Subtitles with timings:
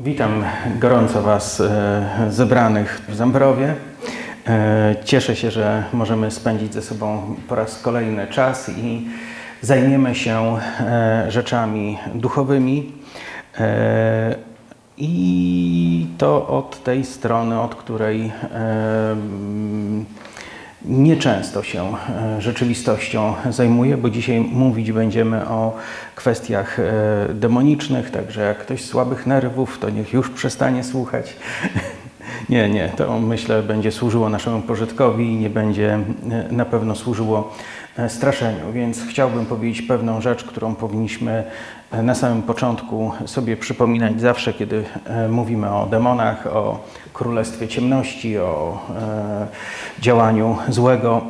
[0.00, 0.44] Witam
[0.78, 3.74] gorąco Was e, zebranych w Zambrowie.
[4.46, 9.08] E, cieszę się, że możemy spędzić ze sobą po raz kolejny czas i
[9.60, 12.92] zajmiemy się e, rzeczami duchowymi.
[14.96, 18.32] I to od tej strony, od której
[20.86, 25.76] nieczęsto się e, rzeczywistością zajmuję, bo dzisiaj mówić będziemy o
[26.14, 26.82] kwestiach e,
[27.34, 31.36] demonicznych, także jak ktoś słabych nerwów, to niech już przestanie słuchać.
[32.48, 35.98] Nie, nie, to myślę będzie służyło naszemu pożytkowi i nie będzie
[36.30, 37.54] e, na pewno służyło
[38.08, 38.72] straszeniu.
[38.72, 41.44] Więc chciałbym powiedzieć pewną rzecz, którą powinniśmy
[42.02, 44.84] na samym początku sobie przypominać zawsze, kiedy
[45.28, 46.80] mówimy o demonach, o
[47.12, 49.46] królestwie ciemności, o e,
[50.00, 51.22] działaniu złego.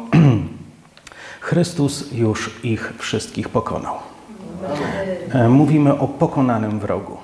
[1.41, 3.95] Chrystus już ich wszystkich pokonał.
[5.33, 7.17] E, mówimy o pokonanym wrogu.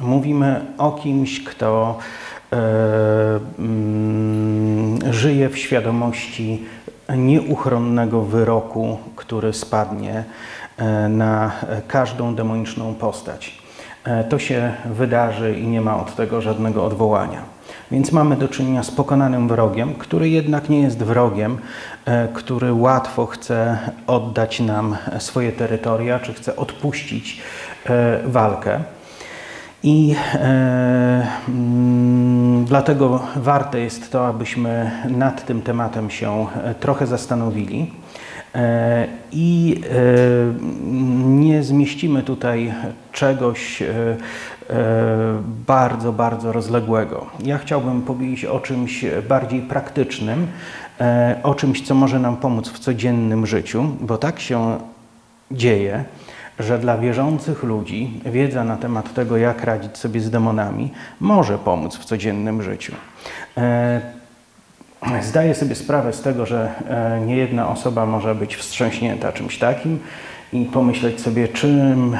[0.00, 1.98] Mówimy o kimś, kto
[2.52, 2.56] e,
[3.58, 6.64] mm, żyje w świadomości
[7.16, 10.24] nieuchronnego wyroku, który spadnie
[10.76, 11.52] e, na
[11.88, 13.58] każdą demoniczną postać.
[14.04, 17.42] E, to się wydarzy i nie ma od tego żadnego odwołania.
[17.90, 21.58] Więc mamy do czynienia z pokonanym wrogiem, który jednak nie jest wrogiem,
[22.04, 27.42] e, który łatwo chce oddać nam swoje terytoria, czy chce odpuścić
[28.24, 28.80] walkę.
[29.82, 37.92] I e, mm, dlatego warte jest to, abyśmy nad tym tematem się e, trochę zastanowili.
[38.54, 39.80] E, I
[41.24, 42.74] nie zmieścimy tutaj
[43.12, 43.82] czegoś
[44.70, 47.26] E, bardzo, bardzo rozległego.
[47.44, 50.46] Ja chciałbym powiedzieć o czymś bardziej praktycznym,
[51.00, 54.78] e, o czymś, co może nam pomóc w codziennym życiu, bo tak się
[55.50, 56.04] dzieje,
[56.58, 61.96] że dla wierzących ludzi wiedza na temat tego, jak radzić sobie z demonami, może pomóc
[61.96, 62.92] w codziennym życiu.
[63.56, 64.00] E,
[65.22, 66.74] zdaję sobie sprawę z tego, że
[67.26, 69.98] nie jedna osoba może być wstrząśnięta czymś takim,
[70.52, 72.18] i pomyśleć sobie, czym, e,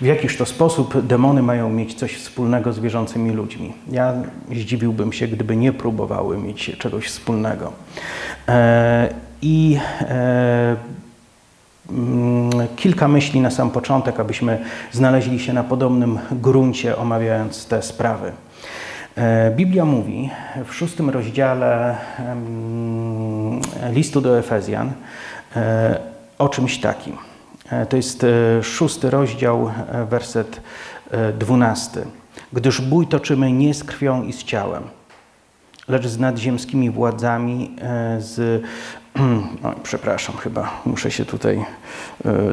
[0.00, 3.72] w jakiż to sposób demony mają mieć coś wspólnego z wierzącymi ludźmi.
[3.90, 4.14] Ja
[4.52, 7.72] zdziwiłbym się, gdyby nie próbowały mieć czegoś wspólnego.
[8.48, 9.08] E,
[9.42, 10.76] I e,
[12.76, 14.58] kilka myśli na sam początek, abyśmy
[14.92, 18.32] znaleźli się na podobnym gruncie, omawiając te sprawy.
[19.56, 20.30] Biblia mówi
[20.64, 21.96] w szóstym rozdziale
[23.90, 24.92] listu do Efezjan
[26.38, 27.16] o czymś takim.
[27.70, 30.60] E, to jest e, szósty rozdział, e, werset
[31.38, 32.04] dwunasty.
[32.52, 34.82] Gdyż bój toczymy nie z krwią i z ciałem,
[35.88, 37.76] lecz z nadziemskimi władzami,
[38.18, 38.62] z.
[39.62, 41.64] O, przepraszam, chyba muszę się tutaj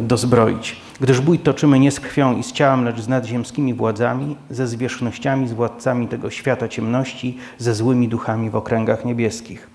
[0.02, 0.82] dozbroić.
[1.00, 5.48] Gdyż bój toczymy nie z krwią i z ciałem, lecz z nadziemskimi władzami, ze zwierzchnościami,
[5.48, 9.70] z władcami tego świata ciemności, ze złymi duchami w okręgach niebieskich.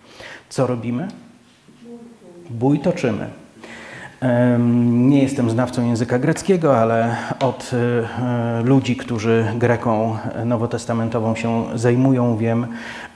[0.48, 1.08] Co robimy?
[2.50, 3.30] Bój toczymy.
[4.88, 12.66] Nie jestem znawcą języka greckiego, ale od e, ludzi, którzy Greką nowotestamentową się zajmują, wiem,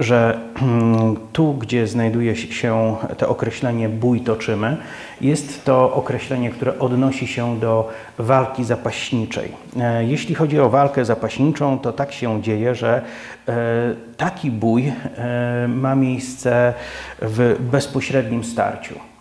[0.00, 4.76] że mm, tu, gdzie znajduje się to określenie bój toczymy,
[5.20, 9.52] jest to określenie, które odnosi się do walki zapaśniczej.
[9.80, 13.02] E, jeśli chodzi o walkę zapaśniczą, to tak się dzieje, że
[13.48, 13.54] e,
[14.16, 14.92] taki bój
[15.68, 16.74] ma miejsce
[17.22, 19.11] w bezpośrednim starciu.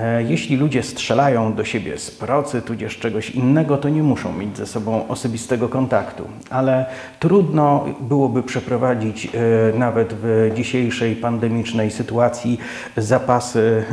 [0.00, 4.56] E, jeśli ludzie strzelają do siebie z procy, tudzież czegoś innego, to nie muszą mieć
[4.56, 6.86] ze sobą osobistego kontaktu, ale
[7.18, 12.58] trudno byłoby przeprowadzić e, nawet w dzisiejszej pandemicznej sytuacji
[12.96, 13.84] zapasy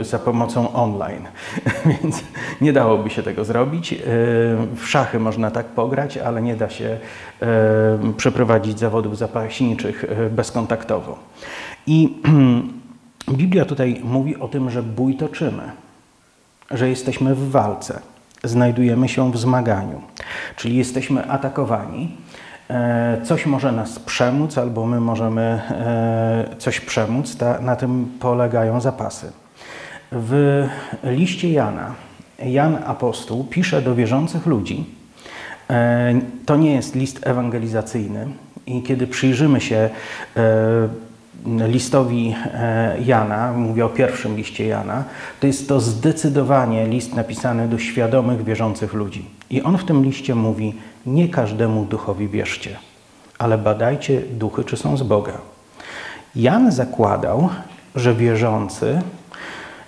[0.00, 1.28] e, za pomocą online,
[2.02, 2.22] więc
[2.60, 3.94] nie dałoby się tego zrobić.
[4.76, 6.98] W szachy można tak pograć, ale nie da się
[8.16, 11.18] przeprowadzić zawodów zapaśniczych bezkontaktowo.
[11.86, 12.08] I
[13.30, 15.62] Biblia tutaj mówi o tym, że bój toczymy,
[16.70, 18.00] że jesteśmy w walce,
[18.44, 20.00] znajdujemy się w zmaganiu,
[20.56, 22.16] czyli jesteśmy atakowani.
[22.70, 27.36] E, coś może nas przemóc, albo my możemy e, coś przemóc.
[27.60, 29.32] Na tym polegają zapasy.
[30.12, 30.66] W
[31.04, 31.94] liście Jana,
[32.44, 34.84] Jan Apostuł pisze do wierzących ludzi.
[35.70, 36.14] E,
[36.46, 38.26] to nie jest list ewangelizacyjny,
[38.66, 39.90] i kiedy przyjrzymy się
[41.46, 45.04] listowi e, Jana, mówię o pierwszym liście Jana,
[45.40, 49.24] to jest to zdecydowanie list napisany do świadomych, wierzących ludzi.
[49.50, 50.74] I on w tym liście mówi:
[51.06, 52.76] Nie każdemu duchowi wierzcie,
[53.38, 55.38] ale badajcie duchy, czy są z Boga.
[56.36, 57.48] Jan zakładał,
[57.94, 59.02] że wierzący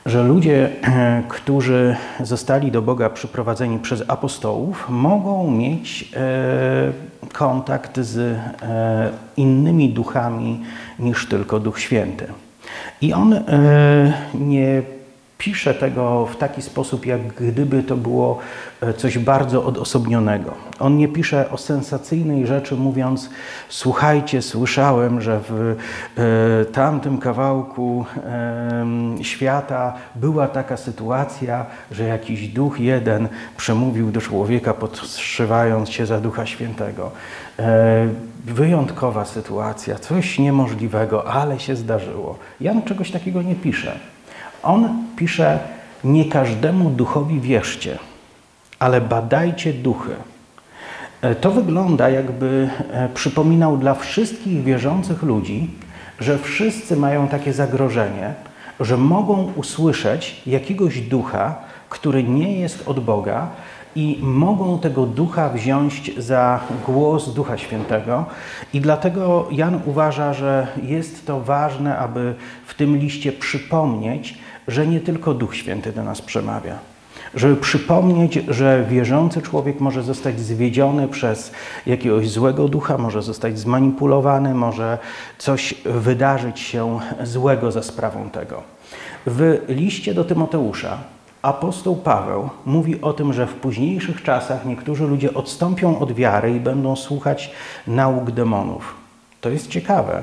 [0.06, 0.70] że ludzie,
[1.28, 6.92] którzy zostali do Boga przyprowadzeni przez apostołów, mogą mieć e,
[7.32, 10.60] kontakt z e, innymi duchami
[10.98, 12.26] niż tylko Duch Święty.
[13.00, 13.42] I on e,
[14.34, 14.82] nie
[15.38, 18.38] pisze tego w taki sposób, jak gdyby to było
[18.80, 20.54] e, coś bardzo odosobnionego.
[20.80, 23.30] On nie pisze o sensacyjnej rzeczy, mówiąc:
[23.68, 25.76] Słuchajcie, słyszałem, że w
[26.16, 28.86] e, tamtym kawałku e,
[29.22, 36.46] świata była taka sytuacja, że jakiś duch jeden przemówił do człowieka, podszywając się za Ducha
[36.46, 37.10] Świętego.
[37.58, 38.08] E,
[38.44, 42.38] wyjątkowa sytuacja, coś niemożliwego, ale się zdarzyło.
[42.60, 44.13] Jan czegoś takiego nie pisze.
[44.64, 45.58] On pisze:
[46.04, 47.98] Nie każdemu duchowi wierzcie,
[48.78, 50.14] ale badajcie duchy.
[51.22, 55.70] E, to wygląda, jakby e, przypominał dla wszystkich wierzących ludzi,
[56.20, 58.34] że wszyscy mają takie zagrożenie,
[58.80, 61.54] że mogą usłyszeć jakiegoś ducha,
[61.88, 63.48] który nie jest od Boga,
[63.96, 68.24] i mogą tego ducha wziąć za głos Ducha Świętego.
[68.72, 72.34] I dlatego Jan uważa, że jest to ważne, aby
[72.66, 74.38] w tym liście przypomnieć,
[74.68, 76.78] że nie tylko Duch Święty do nas przemawia.
[77.34, 81.52] Żeby przypomnieć, że wierzący człowiek może zostać zwiedziony przez
[81.86, 84.98] jakiegoś złego ducha, może zostać zmanipulowany, może
[85.38, 88.62] coś wydarzyć się złego za sprawą tego.
[89.26, 90.98] W liście do Tymoteusza
[91.42, 96.60] apostoł Paweł mówi o tym, że w późniejszych czasach niektórzy ludzie odstąpią od wiary i
[96.60, 97.50] będą słuchać
[97.86, 98.94] nauk demonów.
[99.40, 100.22] To jest ciekawe.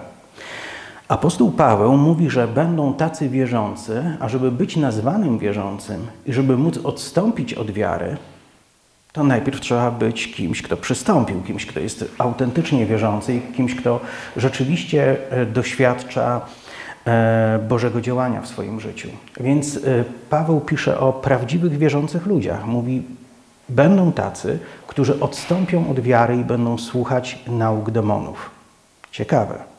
[1.11, 6.77] Apostoł Paweł mówi, że będą tacy wierzący, a żeby być nazwanym wierzącym i żeby móc
[6.77, 8.17] odstąpić od wiary,
[9.13, 13.99] to najpierw trzeba być kimś, kto przystąpił, kimś, kto jest autentycznie wierzący i kimś, kto
[14.37, 16.41] rzeczywiście e, doświadcza
[17.05, 19.09] e, Bożego działania w swoim życiu.
[19.39, 19.79] Więc e,
[20.29, 22.65] Paweł pisze o prawdziwych wierzących ludziach.
[22.65, 23.03] Mówi,
[23.69, 28.49] będą tacy, którzy odstąpią od wiary i będą słuchać nauk demonów.
[29.11, 29.70] Ciekawe.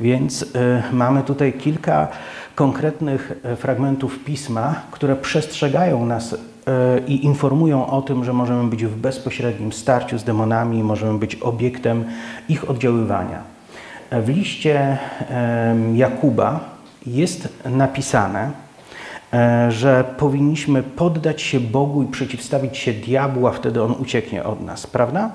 [0.00, 0.46] Więc y,
[0.92, 2.08] mamy tutaj kilka
[2.54, 6.38] konkretnych y, fragmentów pisma, które przestrzegają nas y,
[7.06, 12.04] i informują o tym, że możemy być w bezpośrednim starciu z demonami, możemy być obiektem
[12.48, 13.54] ich oddziaływania.
[14.10, 14.98] W liście
[15.94, 16.60] Jakuba
[17.06, 18.50] jest napisane,
[19.68, 24.86] że powinniśmy poddać się Bogu i przeciwstawić się diabłu, a wtedy on ucieknie od nas,
[24.86, 25.30] prawda?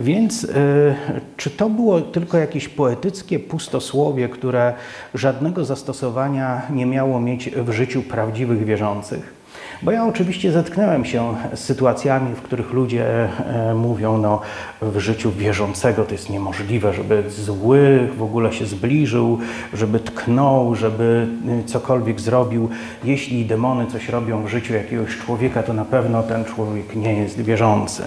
[0.00, 0.94] Więc y,
[1.36, 4.74] czy to było tylko jakieś poetyckie pustosłowie, które
[5.14, 9.40] żadnego zastosowania nie miało mieć w życiu prawdziwych wierzących?
[9.82, 14.40] Bo ja oczywiście zetknąłem się z sytuacjami, w których ludzie e, mówią, no
[14.82, 19.38] w życiu wierzącego to jest niemożliwe, żeby zły w ogóle się zbliżył,
[19.72, 21.26] żeby tknął, żeby
[21.60, 22.68] y, cokolwiek zrobił.
[23.04, 27.40] Jeśli demony coś robią w życiu jakiegoś człowieka, to na pewno ten człowiek nie jest
[27.40, 28.02] wierzący.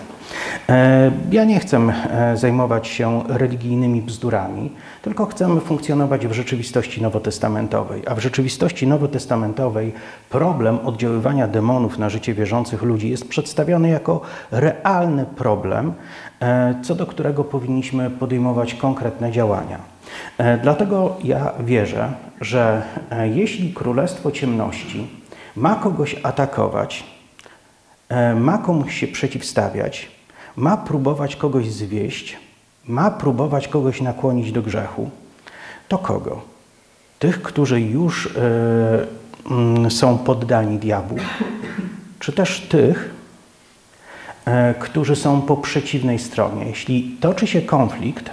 [0.70, 4.72] E, ja nie chcę e, zajmować się religijnymi bzdurami,
[5.02, 8.02] tylko chcemy funkcjonować w rzeczywistości nowotestamentowej.
[8.08, 9.94] A w rzeczywistości nowotestamentowej
[10.30, 14.22] problem oddziaływania demonów na życie wierzących ludzi jest przedstawiony jako
[14.52, 15.94] realny problem,
[16.40, 19.94] e, co do którego powinniśmy podejmować konkretne działania.
[20.62, 22.82] Dlatego ja wierzę, że
[23.34, 25.08] jeśli Królestwo Ciemności
[25.56, 27.04] ma kogoś atakować,
[28.36, 30.13] ma komuś się przeciwstawiać,
[30.56, 32.38] ma próbować kogoś zwieść,
[32.88, 35.10] ma próbować kogoś nakłonić do grzechu,
[35.88, 36.42] to kogo?
[37.20, 38.30] Tych, którzy już y,
[39.88, 41.18] y, są poddani diabłu,
[42.20, 43.14] czy też tych,
[44.48, 46.66] y, którzy są po przeciwnej stronie.
[46.66, 48.30] Jeśli toczy się konflikt,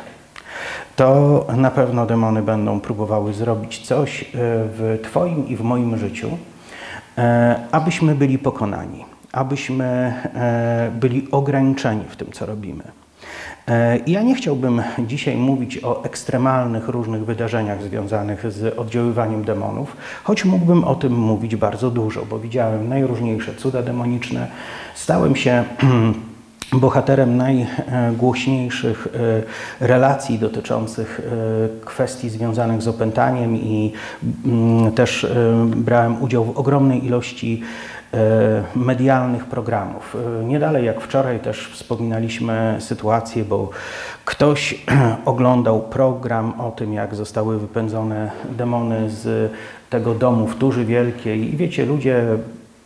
[0.97, 6.39] to na pewno demony będą próbowały zrobić coś w Twoim i w moim życiu,
[7.73, 12.83] abyśmy byli pokonani abyśmy e, byli ograniczeni w tym, co robimy.
[13.69, 20.45] E, ja nie chciałbym dzisiaj mówić o ekstremalnych różnych wydarzeniach związanych z oddziaływaniem demonów, choć
[20.45, 24.47] mógłbym o tym mówić bardzo dużo, bo widziałem najróżniejsze cuda demoniczne.
[24.95, 25.65] Stałem się
[26.73, 29.09] bohaterem najgłośniejszych
[29.81, 31.21] e, relacji dotyczących
[31.85, 33.93] kwestii związanych z opętaniem i
[34.45, 35.27] mm, też
[35.67, 37.63] brałem udział w ogromnej ilości
[38.77, 40.17] medialnych programów.
[40.41, 43.71] E, nie dalej jak wczoraj też wspominaliśmy sytuację, bo
[44.25, 44.85] ktoś
[45.25, 49.53] oglądał program o tym, jak zostały wypędzone demony z
[49.91, 52.25] tego domu w Turzy Wielkiej i wiecie, ludzie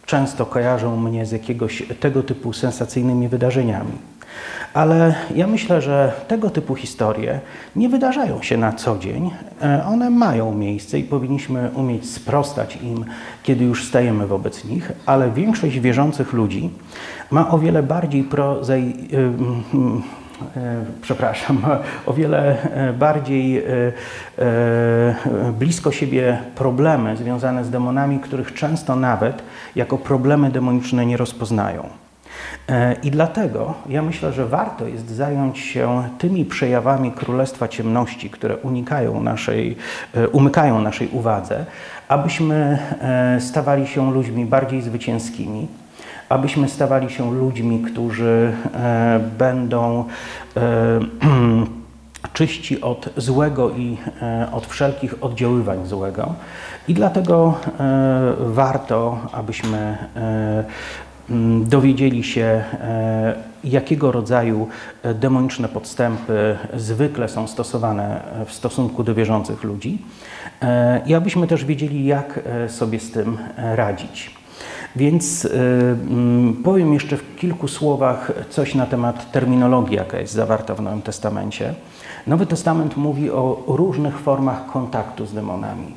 [0.07, 3.93] często kojarzą mnie z jakiegoś tego typu sensacyjnymi wydarzeniami.
[4.75, 7.41] Ale ja myślę, że tego typu historie
[7.77, 9.31] nie wydarzają się na co dzień.
[9.63, 13.05] E, one mają miejsce i powinniśmy umieć sprostać im,
[13.43, 16.71] kiedy już stajemy wobec nich, ale większość wierzących ludzi
[17.31, 19.09] ma o wiele bardziej prozai,
[20.57, 21.63] E, przepraszam,
[22.07, 29.43] o wiele e, bardziej e, blisko siebie problemy związane z demonami, których często nawet
[29.77, 31.89] jako problemy demoniczne nie rozpoznają.
[33.03, 39.23] I dlatego ja myślę, że warto jest zająć się tymi przejawami Królestwa Ciemności, które unikają
[39.23, 39.77] naszej,
[40.33, 41.67] umykają naszej uwadze,
[42.09, 42.79] abyśmy
[43.41, 45.69] stawali się ludźmi bardziej zwycięskimi,
[46.29, 50.05] abyśmy stawali się ludźmi, którzy e, będą
[50.57, 50.61] e,
[52.33, 56.35] czyści od złego i e, od wszelkich oddziaływań złego.
[56.89, 57.55] I dlatego
[58.39, 59.99] warto, abyśmy
[61.61, 62.65] dowiedzieli się,
[63.65, 64.69] jakiego rodzaju
[65.15, 69.99] demoniczne podstępy zwykle są stosowane w stosunku do wierzących ludzi
[71.07, 74.35] i abyśmy też wiedzieli, jak sobie z tym radzić.
[74.97, 75.49] Więc
[76.11, 81.03] mm, powiem jeszcze w kilku słowach coś na temat terminologii, jaka jest zawarta w Nowym
[81.03, 81.75] Testamencie.
[82.27, 85.95] Nowy Testament mówi o różnych formach kontaktu z demonami.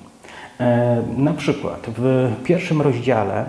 [0.60, 3.46] E, na przykład w pierwszym rozdziale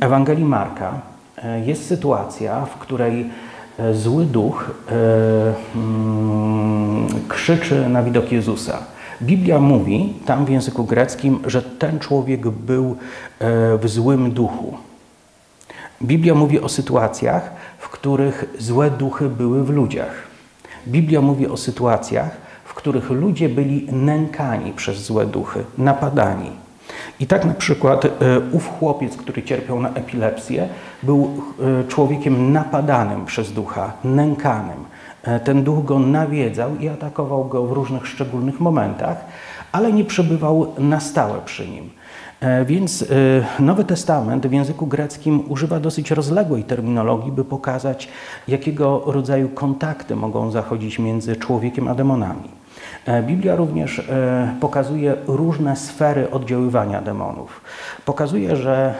[0.00, 1.00] Ewangelii Marka
[1.44, 3.30] e, jest sytuacja, w której
[3.78, 4.70] e, zły duch
[5.74, 8.78] mm, krzyczy na widok Jezusa.
[9.22, 12.96] Biblia mówi tam w języku greckim, że ten człowiek był
[13.38, 14.76] e, w złym duchu.
[16.02, 20.14] Biblia mówi o sytuacjach, w których złe duchy były w ludziach.
[20.88, 22.30] Biblia mówi o sytuacjach,
[22.64, 26.50] w których ludzie byli nękani przez złe duchy, napadani.
[27.20, 28.10] I tak na przykład e,
[28.52, 30.68] ów chłopiec, który cierpiał na epilepsję,
[31.02, 31.30] był
[31.80, 34.84] e, człowiekiem napadanym przez ducha, nękanym.
[35.22, 39.24] E, ten duch go nawiedzał i atakował go w różnych szczególnych momentach,
[39.72, 41.90] ale nie przebywał na stałe przy nim.
[42.66, 43.04] Więc
[43.60, 48.08] Nowy Testament w języku greckim używa dosyć rozległej terminologii, by pokazać,
[48.48, 52.61] jakiego rodzaju kontakty mogą zachodzić między człowiekiem a demonami.
[53.22, 54.02] Biblia również
[54.60, 57.60] pokazuje różne sfery oddziaływania demonów.
[58.04, 58.94] Pokazuje, że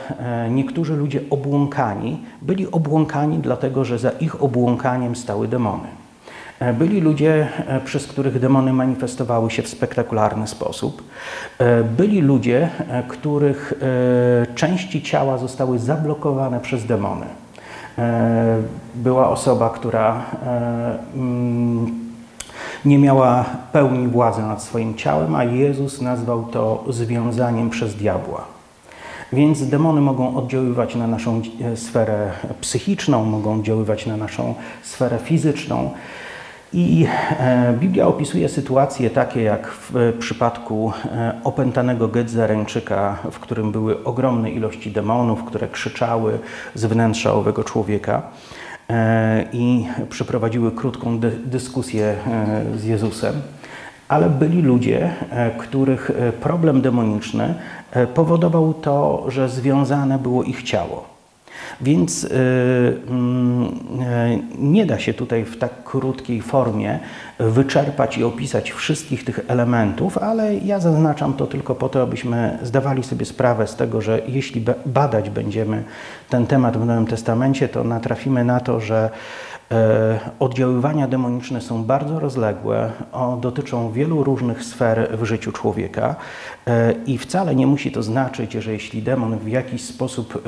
[0.49, 5.87] niektórzy ludzie obłąkani byli obłąkani dlatego, że za ich obłąkaniem stały demony.
[6.63, 11.03] E, byli ludzie, e, przez których demony manifestowały się w spektakularny sposób.
[11.59, 12.69] E, byli ludzie,
[13.07, 13.73] których
[14.55, 17.25] części ciała zostały zablokowane przez demony.
[18.95, 20.23] Była osoba, która
[21.15, 22.02] mm,
[22.85, 28.45] nie miała pełni władzy nad swoim ciałem, a Jezus nazwał to związaniem przez diabła.
[29.33, 31.41] Więc demony mogą oddziaływać na naszą
[31.75, 35.91] sferę psychiczną, mogą oddziaływać na naszą sferę fizyczną.
[36.73, 37.05] I
[37.39, 44.51] e, Biblia opisuje sytuacje takie jak w przypadku e, opętanego Gedzareńczyka, w którym były ogromne
[44.51, 46.39] ilości demonów, które krzyczały
[46.75, 48.52] z wnętrza owego człowieka e,
[49.53, 52.15] i przeprowadziły krótką dyskusję
[52.75, 53.41] z Jezusem.
[54.07, 55.13] Ale byli ludzie,
[55.57, 56.11] których
[56.41, 57.55] problem demoniczny
[58.13, 61.12] powodował to, że związane było ich ciało.
[61.81, 62.29] Więc y,
[63.09, 63.69] mm,
[64.57, 66.99] nie da się tutaj w tak krótkiej formie
[67.39, 73.03] wyczerpać i opisać wszystkich tych elementów, ale ja zaznaczam to tylko po to, abyśmy zdawali
[73.03, 75.83] sobie sprawę z tego, że jeśli badać będziemy
[76.29, 79.09] ten temat w Nowym Testamencie, to natrafimy na to, że
[80.39, 82.91] oddziaływania demoniczne są bardzo rozległe,
[83.41, 86.15] dotyczą wielu różnych sfer w życiu człowieka
[86.67, 90.43] e, i wcale nie musi to znaczyć, że jeśli demon w jakiś sposób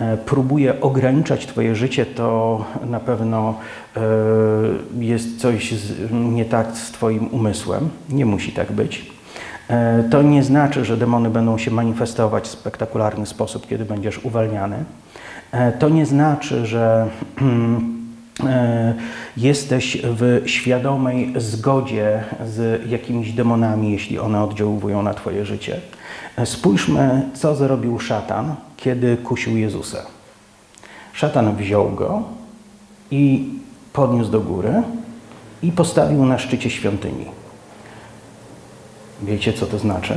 [0.00, 3.54] e, próbuje ograniczać Twoje życie, to na pewno
[4.98, 5.74] jest coś
[6.12, 7.88] nie tak z Twoim umysłem.
[8.08, 9.10] Nie musi tak być.
[10.10, 14.84] To nie znaczy, że demony będą się manifestować w spektakularny sposób, kiedy będziesz uwalniany.
[15.52, 17.08] E, to nie znaczy, że
[18.44, 18.94] e,
[19.36, 25.80] jesteś w świadomej zgodzie z jakimiś demonami, jeśli one oddziałują na Twoje życie.
[26.36, 30.06] E, spójrzmy, co zrobił szatan, kiedy kusił Jezusa.
[31.12, 32.22] Szatan wziął go
[33.10, 33.48] i
[33.92, 34.82] podniósł do góry
[35.62, 37.24] i postawił na szczycie świątyni.
[39.22, 40.14] Wiecie, co to znaczy?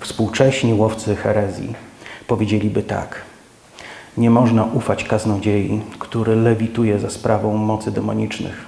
[0.00, 1.74] Współcześni łowcy herezji
[2.26, 3.22] powiedzieliby tak–
[4.16, 8.66] nie można ufać kaznodziei, który lewituje za sprawą mocy demonicznych.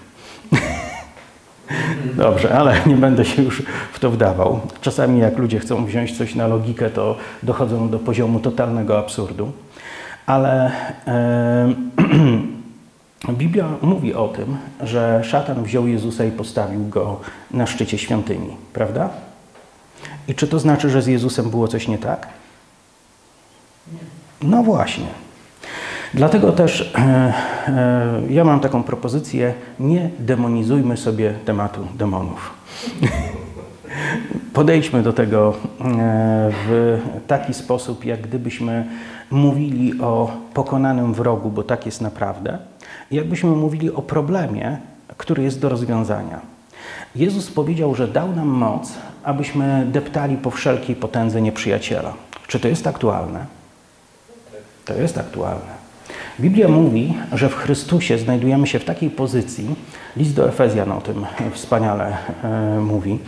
[2.16, 4.60] Dobrze, ale nie będę się już w to wdawał.
[4.80, 9.52] Czasami jak ludzie chcą wziąć coś na logikę, to dochodzą do poziomu totalnego absurdu.
[10.26, 10.72] Ale
[11.06, 11.74] e,
[13.38, 17.20] Biblia mówi o tym, że szatan wziął Jezusa i postawił go
[17.50, 19.10] na szczycie świątyni, prawda?
[20.28, 22.28] I czy to znaczy, że z Jezusem było coś nie tak?
[24.42, 25.23] No właśnie.
[26.14, 27.34] Dlatego też e,
[27.68, 32.54] e, ja mam taką propozycję, nie demonizujmy sobie tematu demonów.
[34.52, 35.54] Podejdźmy do tego e,
[36.66, 38.86] w taki sposób, jak gdybyśmy
[39.30, 42.58] mówili o pokonanym wrogu, bo tak jest naprawdę,
[43.10, 44.76] jakbyśmy mówili o problemie,
[45.16, 46.40] który jest do rozwiązania.
[47.16, 48.92] Jezus powiedział, że dał nam moc,
[49.24, 52.12] abyśmy deptali po wszelkiej potędze nieprzyjaciela.
[52.46, 53.46] Czy to jest aktualne?
[54.84, 55.83] To jest aktualne.
[56.40, 59.66] Biblia mówi, że w Chrystusie znajdujemy się w takiej pozycji,
[60.16, 63.18] list do Efezjan o tym wspaniale e, mówi,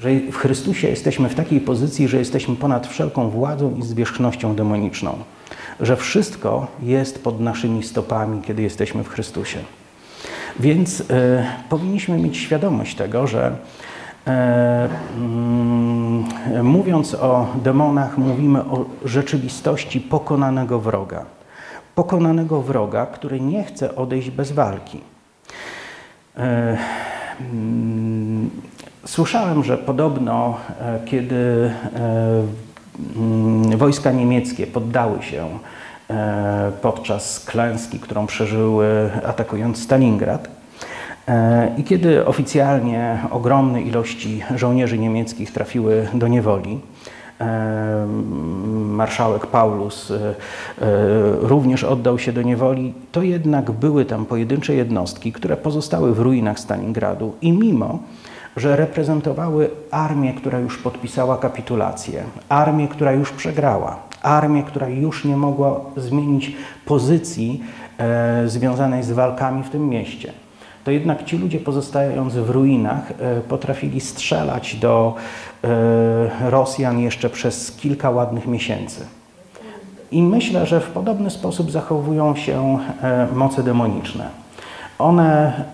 [0.00, 5.18] że w Chrystusie jesteśmy w takiej pozycji, że jesteśmy ponad wszelką władzą i zwierzchnością demoniczną.
[5.80, 9.58] Że wszystko jest pod naszymi stopami, kiedy jesteśmy w Chrystusie.
[10.60, 11.04] Więc y,
[11.68, 13.56] powinniśmy mieć świadomość tego, że
[14.26, 16.24] e, mm,
[16.62, 21.24] mówiąc o demonach, mówimy o rzeczywistości pokonanego wroga.
[21.94, 25.00] Pokonanego wroga, który nie chce odejść bez walki.
[26.36, 26.78] E,
[27.40, 28.50] mm,
[29.06, 31.70] słyszałem, że podobno, e, kiedy
[33.16, 35.58] mm, wojska niemieckie poddały się
[36.12, 40.48] E, podczas klęski, którą przeżyły atakując Stalingrad.
[41.28, 46.78] E, I kiedy oficjalnie ogromne ilości żołnierzy niemieckich trafiły do niewoli, e,
[48.72, 50.12] marszałek Paulus
[51.40, 56.60] również oddał się do niewoli, to jednak były tam pojedyncze jednostki, które pozostały w ruinach
[56.60, 57.98] Stalingradu i mimo,
[58.56, 65.36] że reprezentowały armię, która już podpisała kapitulację, armię, która już przegrała, armię, która już nie
[65.36, 67.62] mogła zmienić pozycji
[67.98, 70.32] e, związanej z walkami w tym mieście.
[70.84, 75.14] To jednak ci ludzie pozostając w ruinach e, potrafili strzelać do
[75.64, 79.06] e, Rosjan jeszcze przez kilka ładnych miesięcy.
[80.10, 84.42] I myślę, że w podobny sposób zachowują się e, moce demoniczne.
[84.98, 85.64] One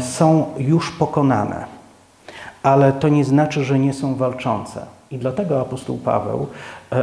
[0.00, 1.64] są już pokonane,
[2.62, 4.86] ale to nie znaczy, że nie są walczące.
[5.10, 6.46] I dlatego apostoł Paweł,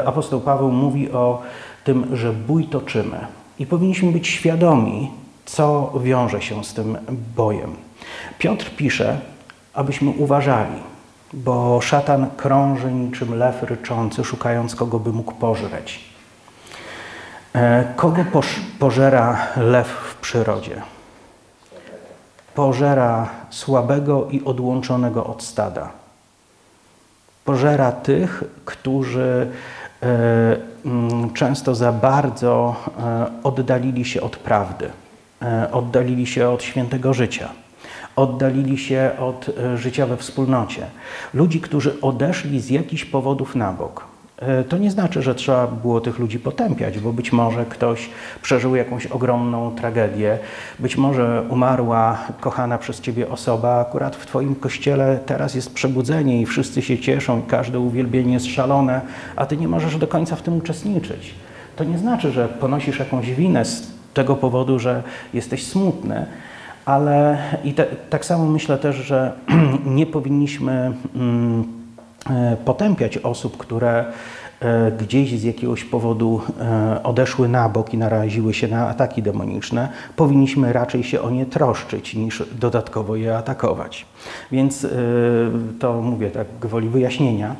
[0.05, 1.41] apostoł Paweł mówi o
[1.83, 3.17] tym, że bój toczymy.
[3.59, 5.11] I powinniśmy być świadomi,
[5.45, 6.97] co wiąże się z tym
[7.35, 7.75] bojem.
[8.37, 9.19] Piotr pisze,
[9.73, 10.75] abyśmy uważali,
[11.33, 15.99] bo szatan krąży niczym lew ryczący, szukając kogo by mógł pożreć.
[17.53, 18.25] E, kogo
[18.79, 20.81] pożera lew w przyrodzie?
[22.55, 26.01] Pożera słabego i odłączonego od stada
[27.45, 29.51] pożera tych, którzy
[30.03, 30.57] e,
[31.33, 34.89] często za bardzo e, oddalili się od prawdy,
[35.71, 37.49] oddalili się od świętego życia,
[38.15, 40.85] oddalili się od życia we wspólnocie.
[41.33, 44.11] Ludzi, którzy odeszli z jakichś powodów na bok.
[44.41, 48.09] E, to nie znaczy, że trzeba było tych ludzi potępiać, bo być może ktoś
[48.41, 50.39] przeżył jakąś ogromną tragedię,
[50.79, 56.45] być może umarła kochana przez ciebie osoba, akurat w twoim kościele teraz jest przebudzenie i
[56.45, 59.01] wszyscy się cieszą i każde uwielbienie jest szalone,
[59.35, 61.33] a ty nie możesz do końca w tym uczestniczyć.
[61.75, 66.25] To nie znaczy, że ponosisz jakąś winę z tego powodu, że jesteś smutny,
[66.85, 69.31] ale i te, tak samo myślę też, że
[69.85, 70.91] nie powinniśmy.
[71.15, 71.81] Mm,
[72.29, 74.05] E, potępiać osób, które
[74.59, 79.89] e, gdzieś z jakiegoś powodu e, odeszły na bok i naraziły się na ataki demoniczne,
[80.15, 84.05] powinniśmy raczej się o nie troszczyć, niż dodatkowo je atakować.
[84.51, 84.87] Więc
[85.79, 87.55] to mówię tak gwoli wyjaśnienia.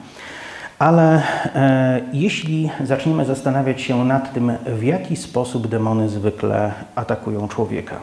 [0.82, 7.96] Ale e, jeśli zaczniemy zastanawiać się nad tym, w jaki sposób demony zwykle atakują człowieka,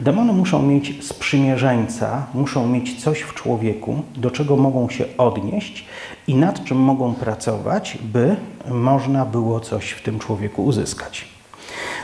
[0.00, 5.84] Demony muszą mieć sprzymierzeńca, muszą mieć coś w człowieku, do czego mogą się odnieść
[6.26, 8.36] i nad czym mogą pracować, by
[8.70, 11.28] można było coś w tym człowieku uzyskać.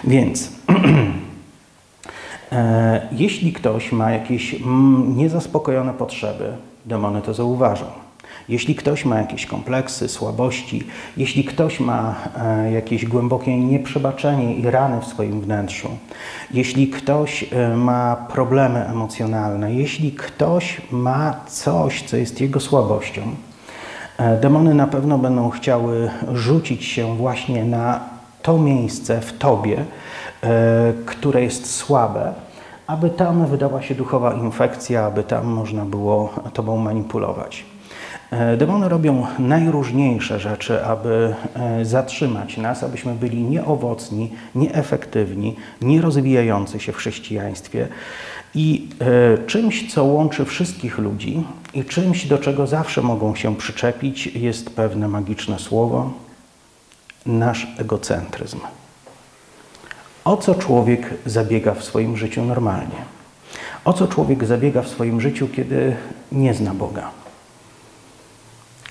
[0.05, 0.53] Więc
[2.53, 6.53] e, jeśli ktoś ma jakieś mm, niezaspokojone potrzeby,
[6.87, 8.04] demony to zauważą.
[8.49, 10.83] Jeśli ktoś ma jakieś kompleksy, słabości,
[11.17, 15.89] jeśli ktoś ma e, jakieś głębokie nieprzebaczenie i rany w swoim wnętrzu,
[16.51, 23.23] jeśli ktoś e, ma problemy emocjonalne, jeśli ktoś ma coś, co jest jego słabością,
[24.19, 28.01] e, demony na pewno będą chciały rzucić się właśnie na
[28.43, 29.85] to miejsce w tobie,
[31.07, 32.33] które jest słabe,
[32.87, 37.65] aby tam wydała się duchowa infekcja, aby tam można było tobą manipulować.
[38.41, 46.93] E, demony robią najróżniejsze rzeczy, aby e, zatrzymać nas, abyśmy byli nieowocni, nieefektywni, nierozwijający się
[46.93, 47.89] w chrześcijaństwie.
[48.55, 51.45] I e, czymś, co łączy wszystkich ludzi
[51.75, 56.13] i czymś, do czego zawsze mogą się przyczepić, jest pewne magiczne słowo
[57.27, 58.61] nasz egocentryzm.
[60.25, 62.97] O co człowiek zabiega w swoim życiu normalnie?
[63.85, 65.97] O co człowiek zabiega w swoim życiu, kiedy
[66.33, 67.24] nie zna Boga?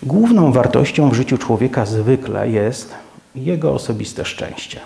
[0.05, 2.93] Główną wartością w życiu człowieka zwykle jest
[3.35, 4.79] jego osobiste szczęście,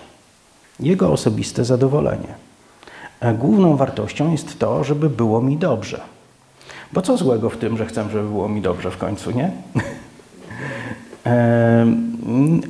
[0.80, 2.34] jego osobiste zadowolenie.
[3.38, 6.00] Główną wartością jest to, żeby było mi dobrze.
[6.92, 9.50] Bo co złego w tym, że chcę, żeby było mi dobrze w końcu, nie?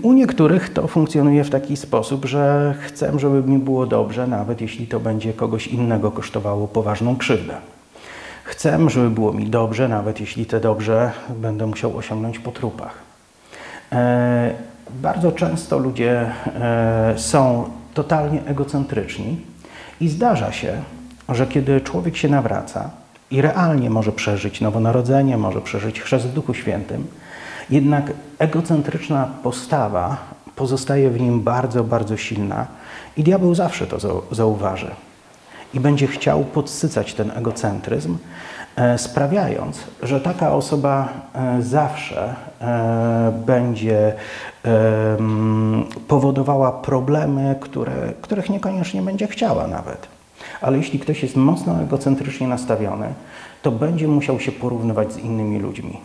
[0.02, 4.86] U niektórych to funkcjonuje w taki sposób, że chcę, żeby mi było dobrze, nawet jeśli
[4.86, 7.56] to będzie kogoś innego kosztowało poważną krzywdę.
[8.58, 12.94] Chcę, żeby było mi dobrze, nawet jeśli te dobrze będę musiał osiągnąć po trupach.
[13.92, 14.54] E,
[14.90, 19.40] bardzo często ludzie e, są totalnie egocentryczni
[20.00, 20.82] i zdarza się,
[21.28, 22.90] że kiedy człowiek się nawraca
[23.30, 27.06] i realnie może przeżyć nowonarodzenie, może przeżyć chrzest w Duchu Świętym,
[27.70, 30.16] jednak egocentryczna postawa
[30.56, 32.66] pozostaje w nim bardzo, bardzo silna
[33.16, 34.90] i diabeł zawsze to zauważy
[35.74, 38.18] i będzie chciał podsycać ten egocentryzm,
[38.76, 44.14] e, sprawiając, że taka osoba e, zawsze e, będzie
[46.08, 50.06] powodowała problemy, które, których niekoniecznie będzie chciała nawet.
[50.60, 53.14] Ale jeśli ktoś jest mocno egocentrycznie nastawiony,
[53.62, 56.00] to będzie musiał się porównywać z innymi ludźmi.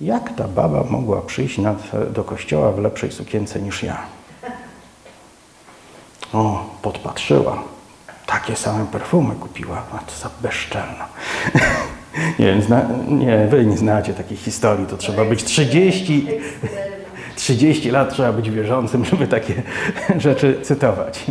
[0.00, 1.76] Jak ta baba mogła przyjść nad,
[2.12, 3.98] do kościoła w lepszej sukience niż ja?
[6.32, 7.62] O, podpatrzyła.
[8.28, 9.82] Takie same perfumy kupiła.
[9.94, 11.08] A to za bezczelna.
[12.38, 14.86] nie wiem, zna, nie, wy nie znacie takiej historii.
[14.86, 16.26] To trzeba być 30,
[17.36, 19.62] 30 lat trzeba być wierzącym, żeby takie
[20.26, 21.24] rzeczy cytować.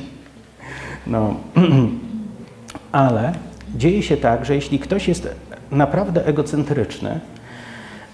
[1.07, 1.35] No,
[2.91, 3.33] ale
[3.75, 5.29] dzieje się tak, że jeśli ktoś jest
[5.71, 7.19] naprawdę egocentryczny,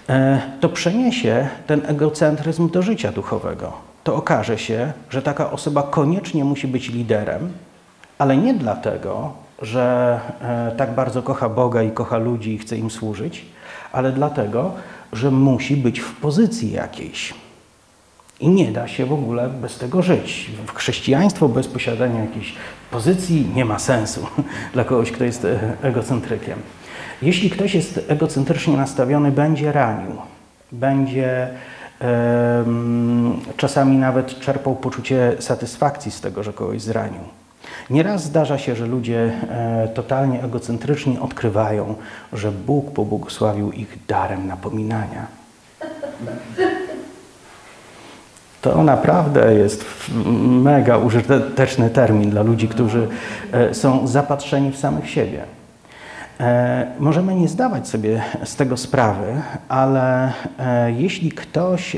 [0.08, 3.72] E, to przeniesie ten egocentryzm do życia duchowego.
[4.04, 7.52] To okaże się, że taka osoba koniecznie musi być liderem,
[8.18, 12.90] ale nie dlatego, że e, tak bardzo kocha Boga i kocha ludzi i chce im
[12.90, 13.44] służyć,
[13.92, 14.72] ale dlatego,
[15.12, 17.34] że musi być w pozycji jakiejś.
[18.40, 20.50] I nie da się w ogóle bez tego żyć.
[20.74, 22.54] Chrześcijaństwo bez posiadania jakiejś
[22.90, 24.26] pozycji nie ma sensu
[24.74, 26.58] dla kogoś, kto jest e, egocentrykiem.
[27.22, 30.10] Jeśli ktoś jest egocentrycznie nastawiony, będzie ranił,
[30.72, 31.48] będzie
[33.56, 37.20] czasami nawet czerpał poczucie satysfakcji z tego, że kogoś zranił.
[37.90, 41.94] Nieraz zdarza się, że ludzie e, totalnie egocentryczni odkrywają,
[42.32, 45.26] że Bóg pobłogosławił ich darem napominania.
[48.60, 49.84] To naprawdę jest
[50.46, 53.08] mega użyteczny termin dla ludzi, którzy
[53.52, 55.44] e, są zapatrzeni w samych siebie.
[56.40, 59.26] E, możemy nie zdawać sobie z tego sprawy,
[59.68, 60.32] ale
[60.96, 61.96] jeśli ktoś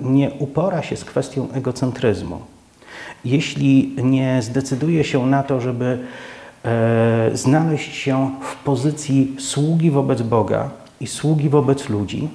[0.00, 2.40] nie upora się z kwestią egocentryzmu,
[3.24, 5.98] jeśli nie zdecyduje się na to, żeby
[7.32, 12.28] znaleźć się w pozycji sługi wobec Boga i sługi wobec ludzi,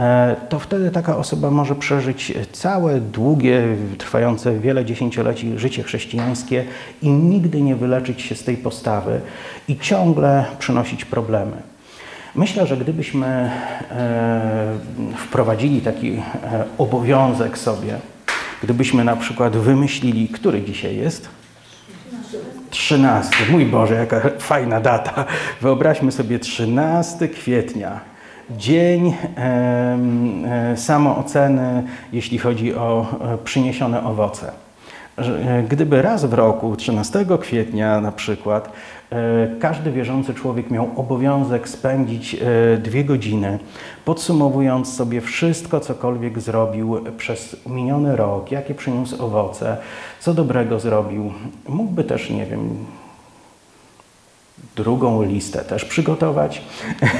[0.00, 3.62] E, to wtedy taka osoba może przeżyć całe, długie,
[3.98, 6.64] trwające wiele dziesięcioleci życie chrześcijańskie
[7.02, 9.20] i nigdy nie wyleczyć się z tej postawy
[9.68, 11.56] i ciągle przynosić problemy.
[12.34, 14.78] Myślę, że gdybyśmy e,
[15.16, 16.22] wprowadzili taki e,
[16.78, 17.98] obowiązek sobie,
[18.64, 21.28] gdybyśmy na przykład wymyślili, który dzisiaj jest?
[22.70, 23.30] 13.
[23.50, 25.24] Mój Boże, jaka fajna data.
[25.60, 28.00] Wyobraźmy sobie 13 kwietnia
[28.50, 34.63] dzień e, samooceny, jeśli chodzi o e, przyniesione owoce.
[35.18, 38.72] E, gdyby raz w roku, 13 kwietnia na przykład,
[39.60, 42.36] każdy wierzący człowiek miał obowiązek spędzić
[42.78, 43.58] dwie godziny,
[44.04, 49.76] podsumowując sobie wszystko, cokolwiek zrobił przez miniony rok, jakie przyniósł owoce,
[50.20, 51.32] co dobrego zrobił.
[51.68, 52.86] Mógłby też, nie wiem,
[54.76, 56.62] drugą listę też przygotować.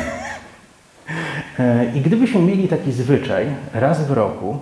[1.58, 4.58] E, I gdybyśmy mieli taki zwyczaj raz w roku,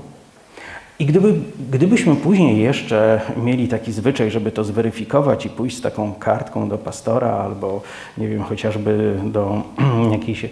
[1.02, 1.34] i gdyby,
[1.70, 6.78] gdybyśmy później jeszcze mieli taki zwyczaj, żeby to zweryfikować i pójść z taką kartką do
[6.78, 7.82] pastora albo,
[8.18, 9.62] nie wiem, chociażby do
[10.12, 10.46] jakiejś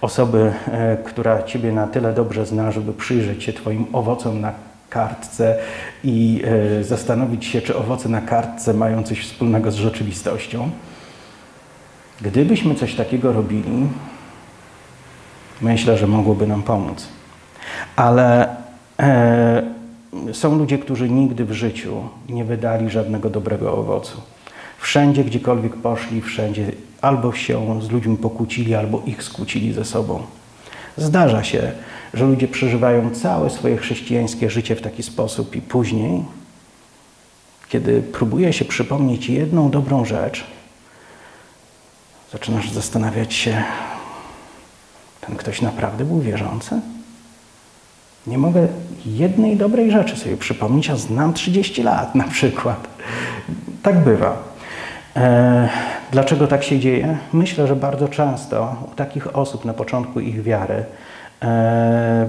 [0.00, 4.52] osoby, e, która Ciebie na tyle dobrze zna, żeby przyjrzeć się Twoim owocom na
[4.90, 5.58] kartce
[6.04, 6.42] i
[6.80, 10.70] e, zastanowić się, czy owoce na kartce mają coś wspólnego z rzeczywistością.
[12.20, 13.86] Gdybyśmy coś takiego robili,
[15.60, 17.08] myślę, że mogłoby nam pomóc.
[17.96, 18.56] Ale
[19.00, 19.75] e,
[20.32, 24.20] są ludzie, którzy nigdy w życiu nie wydali żadnego dobrego owocu.
[24.78, 30.22] Wszędzie, gdziekolwiek poszli, wszędzie albo się z ludźmi pokłócili, albo ich skłócili ze sobą.
[30.96, 31.72] Zdarza się,
[32.14, 36.24] że ludzie przeżywają całe swoje chrześcijańskie życie w taki sposób i później,
[37.68, 40.44] kiedy próbuje się przypomnieć jedną dobrą rzecz,
[42.32, 43.64] zaczynasz zastanawiać się,
[45.20, 46.80] ten ktoś naprawdę był wierzący?
[48.26, 48.68] Nie mogę
[49.06, 52.88] jednej dobrej rzeczy sobie przypomnieć, a znam 30 lat na przykład.
[53.82, 54.36] Tak bywa.
[55.16, 55.68] E,
[56.12, 57.18] dlaczego tak się dzieje?
[57.32, 60.84] Myślę, że bardzo często u takich osób na początku ich wiary
[61.42, 62.28] e,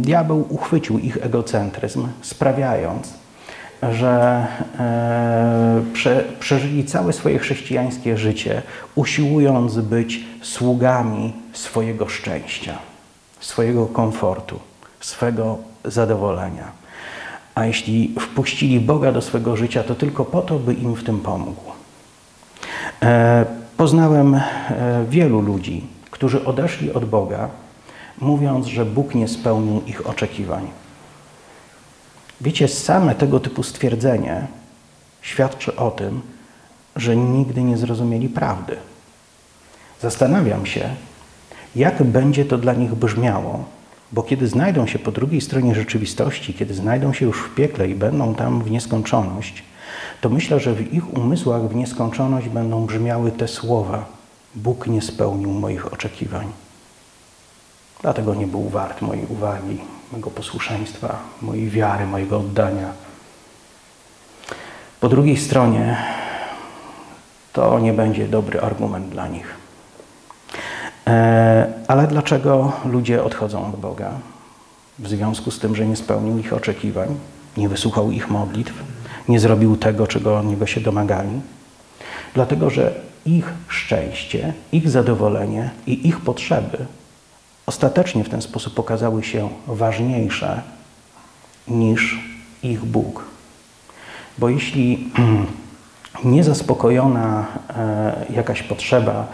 [0.00, 3.14] diabeł uchwycił ich egocentryzm, sprawiając,
[3.92, 4.46] że
[4.78, 8.62] e, prze, przeżyli całe swoje chrześcijańskie życie,
[8.94, 12.78] usiłując być sługami swojego szczęścia,
[13.40, 14.58] swojego komfortu,
[15.04, 16.72] swego zadowolenia.
[17.54, 21.20] A jeśli wpuścili Boga do swego życia, to tylko po to, by im w tym
[21.20, 21.62] pomógł.
[23.02, 23.44] E,
[23.76, 24.40] poznałem e,
[25.08, 27.48] wielu ludzi, którzy odeszli od Boga,
[28.18, 30.70] mówiąc, że Bóg nie spełnił ich oczekiwań.
[32.40, 34.46] Wiecie, same tego typu stwierdzenie
[35.22, 36.22] świadczy o tym,
[36.96, 38.76] że nigdy nie zrozumieli prawdy.
[40.00, 40.88] Zastanawiam się,
[41.76, 43.64] jak będzie to dla nich brzmiało,
[44.14, 47.94] bo kiedy znajdą się po drugiej stronie rzeczywistości, kiedy znajdą się już w piekle i
[47.94, 49.62] będą tam w nieskończoność,
[50.20, 54.04] to myślę, że w ich umysłach w nieskończoność będą brzmiały te słowa:
[54.54, 56.46] Bóg nie spełnił moich oczekiwań.
[58.02, 59.78] Dlatego nie był wart mojej uwagi,
[60.12, 62.92] mego posłuszeństwa, mojej wiary, mojego oddania.
[65.00, 65.96] Po drugiej stronie
[67.52, 69.63] to nie będzie dobry argument dla nich.
[71.06, 74.10] E, ale dlaczego ludzie odchodzą od Boga?
[74.98, 77.14] W związku z tym, że nie spełnił ich oczekiwań,
[77.56, 78.74] nie wysłuchał ich modlitw,
[79.28, 81.40] nie zrobił tego, czego od niego się domagali.
[82.34, 82.94] Dlatego, że
[83.26, 86.86] ich szczęście, ich zadowolenie i ich potrzeby
[87.66, 90.62] ostatecznie w ten sposób okazały się ważniejsze
[91.68, 92.18] niż
[92.62, 93.24] ich Bóg.
[94.38, 95.10] Bo jeśli
[96.24, 97.46] niezaspokojona
[97.76, 99.26] e, jakaś potrzeba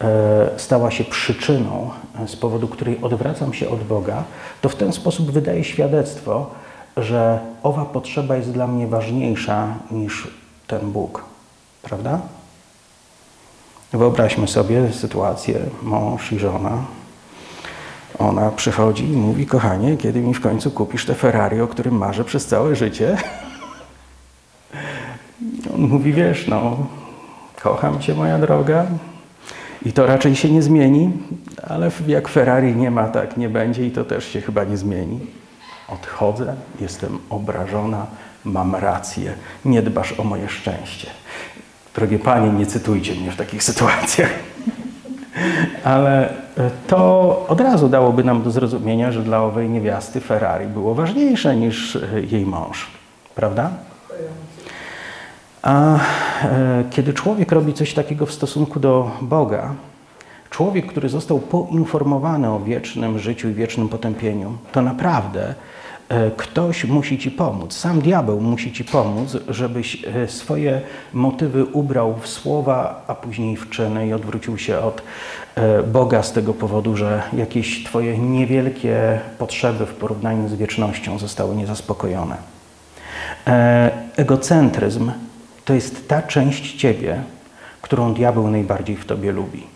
[0.00, 1.90] e, stała się przyczyną,
[2.24, 4.24] e, z powodu której odwracam się od Boga,
[4.60, 6.50] to w ten sposób wydaje świadectwo,
[6.96, 10.28] że owa potrzeba jest dla mnie ważniejsza niż
[10.66, 11.24] ten Bóg.
[11.82, 12.20] Prawda?
[13.92, 16.84] Wyobraźmy sobie sytuację mąż i żona.
[18.18, 22.24] Ona przychodzi i mówi: Kochanie, kiedy mi w końcu kupisz te Ferrari, o którym marzę
[22.24, 23.16] przez całe życie?
[25.74, 26.76] On mówi: Wiesz, no,
[27.62, 28.86] kocham cię, moja droga,
[29.86, 31.12] i to raczej się nie zmieni,
[31.68, 35.20] ale jak Ferrari nie ma, tak nie będzie i to też się chyba nie zmieni.
[35.88, 38.06] Odchodzę, jestem obrażona,
[38.44, 41.10] mam rację, nie dbasz o moje szczęście.
[41.94, 44.30] Drogie panie, nie cytujcie mnie w takich sytuacjach.
[45.84, 50.94] Ale e, to od razu dałoby nam do zrozumienia, że dla owej niewiasty Ferrari było
[50.94, 52.86] ważniejsze niż e, jej mąż.
[53.34, 53.70] Prawda?
[55.62, 55.98] A
[56.44, 59.74] e, kiedy człowiek robi coś takiego w stosunku do Boga,
[60.50, 65.54] człowiek, który został poinformowany o wiecznym życiu i wiecznym potępieniu, to naprawdę
[66.12, 67.74] E, ktoś musi ci pomóc.
[67.74, 70.80] Sam diabeł musi ci pomóc, żebyś e, swoje
[71.12, 75.02] motywy ubrał w słowa, a później w czyny i odwrócił się od
[75.92, 82.36] Boga z tego powodu, że jakieś twoje niewielkie potrzeby w porównaniu z wiecznością zostały niezaspokojone.
[84.16, 85.10] Egocentryzm
[85.64, 87.22] to jest ta część ciebie,
[87.82, 89.72] którą diabeł najbardziej w tobie lubi.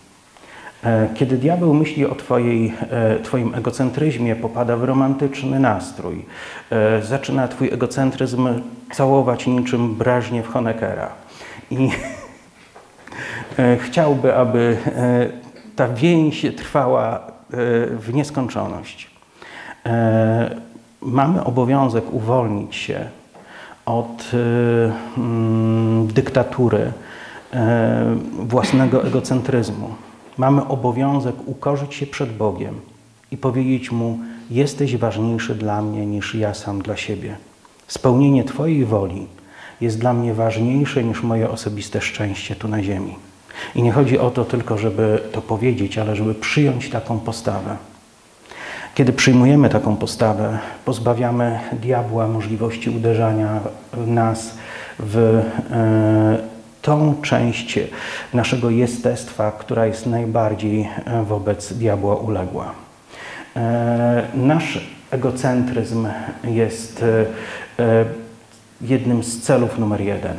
[0.85, 6.25] E, kiedy diabeł myśli o twojej, e, Twoim egocentryzmie, popada w romantyczny nastrój.
[6.71, 8.49] E, zaczyna Twój egocentryzm
[8.93, 11.09] całować niczym Breżniew Honeckera.
[11.71, 11.91] I
[13.85, 14.77] chciałby, aby
[15.77, 17.21] ta więź trwała
[17.91, 19.11] w nieskończoność.
[21.01, 23.09] Mamy obowiązek uwolnić się
[23.87, 24.31] od
[25.17, 26.93] mm, dyktatury
[28.39, 29.89] własnego egocentryzmu.
[30.39, 32.75] Mamy obowiązek ukorzyć się przed Bogiem
[33.31, 34.19] i powiedzieć Mu:
[34.51, 37.37] Jesteś ważniejszy dla mnie niż ja sam dla siebie.
[37.87, 39.27] Spełnienie Twojej woli
[39.81, 43.15] jest dla mnie ważniejsze niż moje osobiste szczęście tu na ziemi.
[43.75, 47.77] I nie chodzi o to tylko, żeby to powiedzieć, ale żeby przyjąć taką postawę.
[48.97, 53.61] Kiedy przyjmujemy taką postawę, pozbawiamy diabła możliwości uderzania
[53.93, 54.55] w nas
[54.99, 56.39] w e,
[56.83, 57.79] tą część
[58.35, 62.73] naszego jestestwa, która jest najbardziej e, wobec diabła uległa.
[63.57, 64.81] E, nasz
[65.11, 66.09] egocentryzm
[66.45, 67.05] jest
[68.81, 70.37] jednym z celów numer jeden.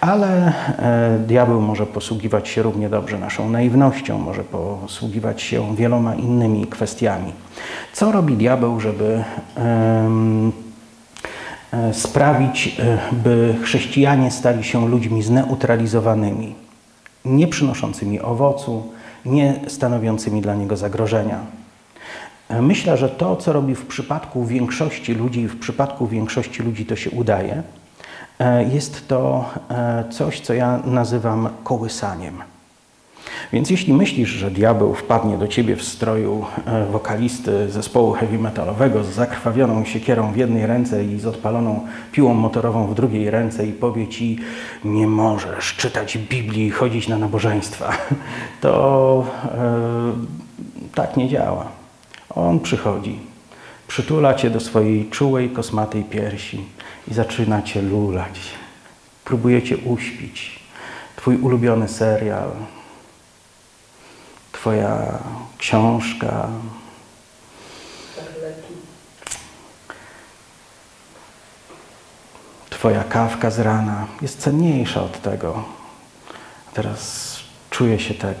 [0.00, 6.66] Ale e, diabeł może posługiwać się równie dobrze naszą naiwnością, może posługiwać się wieloma innymi
[6.66, 7.32] kwestiami.
[7.92, 9.24] Co robi diabeł, żeby
[9.56, 10.10] e,
[11.92, 16.54] sprawić, e, by chrześcijanie stali się ludźmi zneutralizowanymi,
[17.24, 18.92] nie przynoszącymi owocu,
[19.24, 21.38] nie stanowiącymi dla niego zagrożenia?
[22.60, 27.10] Myślę, że to, co robi w przypadku większości ludzi, w przypadku większości ludzi to się
[27.10, 27.62] udaje,
[28.72, 32.42] jest to e, coś, co ja nazywam kołysaniem.
[33.52, 39.04] Więc jeśli myślisz, że diabeł wpadnie do ciebie w stroju e, wokalisty zespołu heavy metalowego
[39.04, 43.72] z zakrwawioną siekierą w jednej ręce i z odpaloną piłą motorową w drugiej ręce i
[43.72, 44.38] powie ci,
[44.84, 47.92] nie możesz czytać Biblii i chodzić na nabożeństwa,
[48.60, 50.12] to e,
[50.94, 51.66] tak nie działa.
[52.34, 53.18] On przychodzi,
[53.88, 56.64] przytula cię do swojej czułej, kosmatej piersi
[57.08, 58.40] i zaczynacie lulać.
[59.24, 60.60] Próbujecie uśpić.
[61.16, 62.50] Twój ulubiony serial,
[64.60, 65.18] Twoja
[65.58, 66.48] książka.
[72.70, 75.64] Twoja kawka z rana jest cenniejsza od tego.
[76.74, 77.36] Teraz
[77.70, 78.36] czuję się tak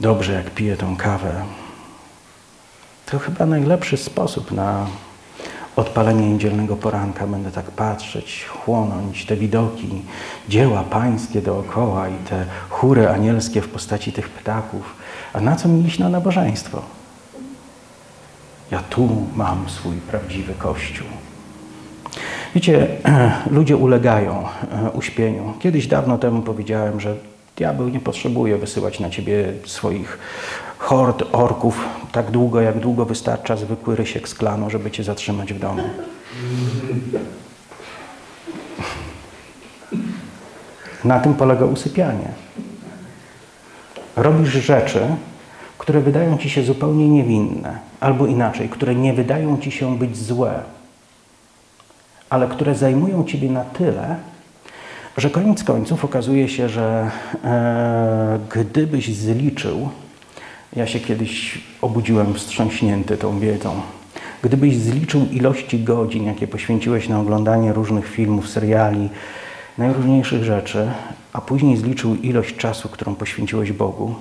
[0.00, 1.44] dobrze, jak piję tą kawę.
[3.06, 4.86] To chyba najlepszy sposób na
[5.76, 10.02] odpalenie niedzielnego poranka będę tak patrzeć, chłonąć te widoki,
[10.48, 14.96] dzieła pańskie dookoła i te chóry anielskie w postaci tych ptaków.
[15.32, 16.82] A na co mi iść na nabożeństwo?
[18.70, 21.06] Ja tu mam swój prawdziwy Kościół.
[22.54, 22.88] Wiecie,
[23.50, 25.54] ludzie ulegają e, uśpieniu.
[25.58, 27.14] Kiedyś dawno temu powiedziałem, że
[27.56, 30.18] diabeł nie potrzebuje wysyłać na ciebie swoich
[30.78, 35.58] hord orków tak długo, jak długo wystarcza zwykły rysiek z klanu, żeby cię zatrzymać w
[35.58, 35.82] domu.
[41.04, 42.28] Na tym polega usypianie.
[44.16, 45.06] Robisz rzeczy,
[45.78, 50.62] które wydają ci się zupełnie niewinne, albo inaczej, które nie wydają ci się być złe,
[52.30, 54.16] ale które zajmują ciebie na tyle,
[55.16, 57.10] że koniec końców okazuje się, że
[57.44, 59.88] e, gdybyś zliczył
[60.76, 63.80] ja się kiedyś obudziłem wstrząśnięty tą wiedzą.
[64.42, 69.08] Gdybyś zliczył ilości godzin, jakie poświęciłeś na oglądanie różnych filmów, seriali,
[69.78, 70.90] najróżniejszych rzeczy,
[71.32, 74.14] a później zliczył ilość czasu, którą poświęciłeś Bogu,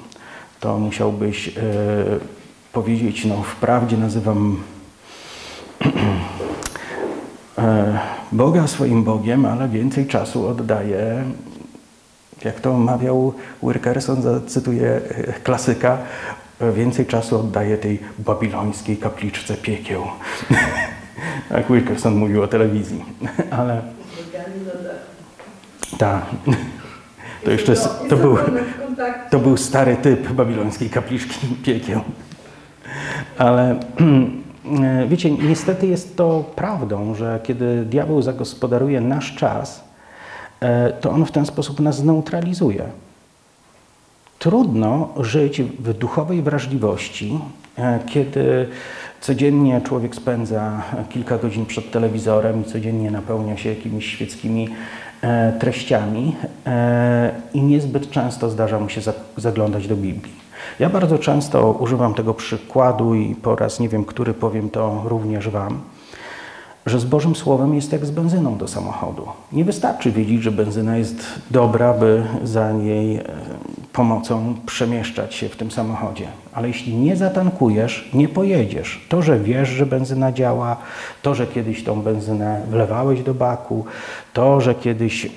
[0.60, 1.54] to musiałbyś yy,
[2.74, 4.64] powiedzieć, no wprawdzie nazywam
[5.86, 5.92] yy,
[8.32, 11.24] Boga swoim Bogiem, ale więcej czasu oddaję
[12.46, 15.02] jak to mawiał Wilkerson, zacytuję
[15.44, 15.98] klasyka,
[16.74, 20.04] więcej czasu oddaje tej babilońskiej kapliczce piekieł.
[21.52, 23.06] Jak Wilkerson mówił o telewizji.
[23.60, 23.82] Ale...
[25.98, 26.26] Tak.
[27.44, 27.76] To jeszcze
[28.10, 28.38] to był,
[29.32, 32.02] to był stary typ babilońskiej kapliczki piekieł.
[33.38, 33.80] Ale
[35.10, 39.84] wiecie, niestety jest to prawdą, że kiedy diabeł zagospodaruje nasz czas,
[40.60, 42.84] e, to on w ten sposób nas zneutralizuje.
[44.46, 47.40] Trudno żyć w duchowej wrażliwości,
[47.78, 48.68] e, kiedy
[49.22, 54.70] codziennie człowiek spędza kilka godzin przed telewizorem i codziennie napełnia się jakimiś świeckimi
[55.22, 59.02] e, treściami e, i niezbyt często zdarza mu się
[59.38, 60.34] zaglądać do Biblii.
[60.80, 65.50] Ja bardzo często używam tego przykładu i po raz nie wiem, który powiem to również
[65.50, 65.80] Wam
[66.86, 69.28] że z Bożym Słowem jest jak z benzyną do samochodu.
[69.52, 73.24] Nie wystarczy wiedzieć, że benzyna jest dobra, by za jej e,
[73.94, 76.28] pomocą przemieszczać się w tym samochodzie.
[76.54, 79.02] Ale jeśli nie zatankujesz, nie pojedziesz.
[79.10, 80.78] To, że wiesz, że benzyna działa,
[81.22, 83.86] to, że kiedyś tą benzynę wlewałeś do baku,
[84.34, 85.30] to, że kiedyś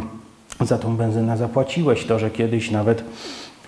[0.60, 3.04] za tą benzynę zapłaciłeś, to, że kiedyś nawet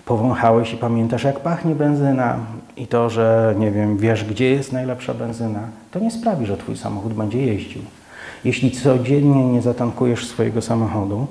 [0.05, 2.39] powąchałeś i pamiętasz, jak pachnie benzyna
[2.81, 5.59] i to, że nie wiem, wiesz, gdzie jest najlepsza benzyna,
[5.91, 7.81] to nie sprawi, że twój samochód będzie jeździł.
[8.43, 11.27] Jeśli codziennie nie zatankujesz swojego samochodu,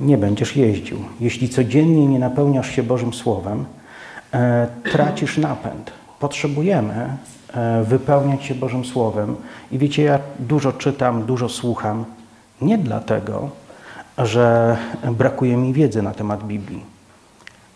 [0.00, 0.98] nie będziesz jeździł.
[1.20, 3.64] Jeśli codziennie nie napełniasz się Bożym Słowem,
[4.32, 5.90] e, tracisz napęd.
[6.18, 7.16] Potrzebujemy
[7.54, 9.36] e, wypełniać się Bożym Słowem.
[9.72, 12.04] I wiecie, ja dużo czytam, dużo słucham,
[12.60, 13.50] nie dlatego,
[14.18, 14.76] że
[15.12, 16.92] brakuje mi wiedzy na temat Biblii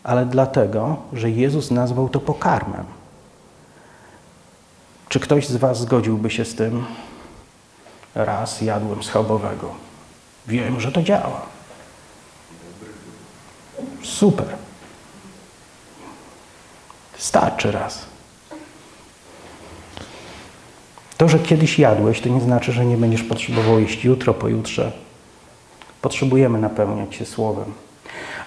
[0.07, 2.85] ale dlatego, że Jezus nazwał to pokarmem.
[5.09, 6.85] Czy ktoś z Was zgodziłby się z tym?
[8.15, 9.75] Raz jadłem schabowego.
[10.47, 11.47] Wiem, że to działa.
[14.03, 14.47] Super.
[17.19, 18.07] Starczy raz.
[21.17, 24.93] To, że kiedyś jadłeś, to nie znaczy, że nie będziesz potrzebował jeść jutro, pojutrze.
[26.03, 27.73] Potrzebujemy napełniać się słowem.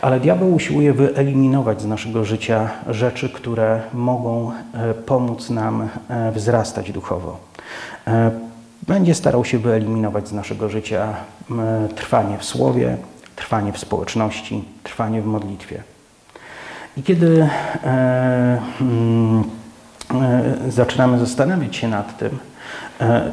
[0.02, 6.92] Ale diabeł usiłuje wyeliminować z naszego życia rzeczy, które mogą e, pomóc nam e, wzrastać
[6.92, 7.40] duchowo.
[8.08, 8.32] E,
[8.88, 11.14] będzie starał się wyeliminować z naszego życia
[11.96, 12.98] trwanie w słowie,
[13.36, 15.84] trwanie w społeczności, trwanie w modlitwie.
[16.98, 17.50] I kiedy
[18.82, 19.44] mm,
[20.70, 22.40] zaczynamy zastanawiać się nad tym,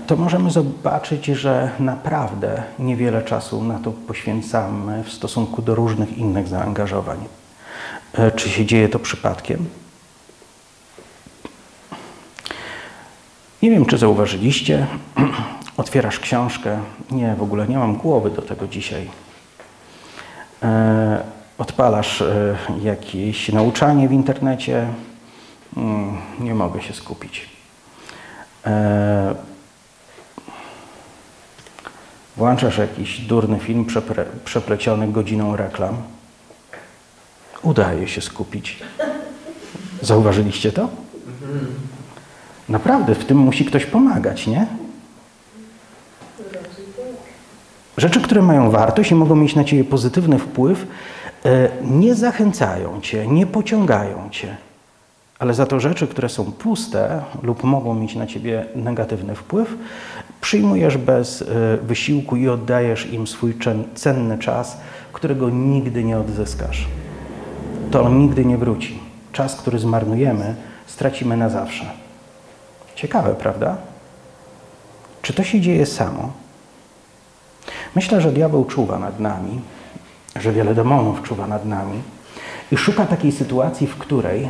[0.07, 6.49] to możemy zobaczyć, że naprawdę niewiele czasu na to poświęcamy w stosunku do różnych innych
[6.49, 7.19] zaangażowań.
[8.13, 9.69] E, czy się dzieje to przypadkiem?
[13.63, 14.87] Nie wiem, czy zauważyliście.
[15.77, 16.81] Otwierasz książkę.
[17.11, 19.09] Nie, w ogóle nie mam głowy do tego dzisiaj.
[20.63, 21.25] E,
[21.59, 24.87] odpalasz e, jakieś nauczanie w internecie.
[25.77, 27.57] Mm, nie mogę się skupić.
[32.37, 33.87] Włączasz jakiś durny film
[34.45, 35.97] przepleciony godziną reklam.
[37.63, 38.79] Udaje się skupić.
[40.03, 40.89] Zauważyliście to?
[42.69, 44.67] Naprawdę, w tym musi ktoś pomagać, nie?
[47.97, 50.87] Rzeczy, które mają wartość i mogą mieć na ciebie pozytywny wpływ,
[51.45, 54.57] e, nie zachęcają cię, nie pociągają cię.
[55.39, 59.75] Ale za to rzeczy, które są puste lub mogą mieć na ciebie negatywny wpływ,
[60.47, 63.55] przyjmujesz bez e, wysiłku i oddajesz im swój
[63.95, 64.77] cenny czas,
[65.13, 66.87] którego nigdy nie odzyskasz.
[67.91, 68.99] To on nigdy nie wróci.
[69.33, 70.55] Czas, który zmarnujemy,
[70.87, 71.85] stracimy na zawsze.
[72.95, 73.77] Ciekawe, prawda?
[75.23, 76.33] Czy to się dzieje samo?
[77.95, 79.61] Myślę, że diabeł czuwa nad nami,
[80.37, 82.03] że wiele demonów czuwa nad nami
[82.73, 84.49] i szuka takiej sytuacji, w której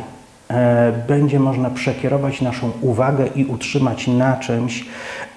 [1.07, 4.85] będzie można przekierować naszą uwagę i utrzymać na czymś,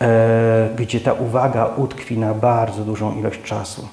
[0.01, 3.89] e, gdzie ta uwaga utkwi na bardzo dużą ilość czasu.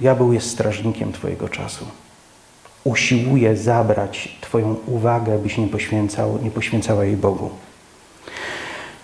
[0.00, 1.86] Diabeł jest strażnikiem Twojego czasu.
[2.84, 7.50] Usiłuje zabrać Twoją uwagę, byś nie, poświęcał, nie poświęcała jej Bogu.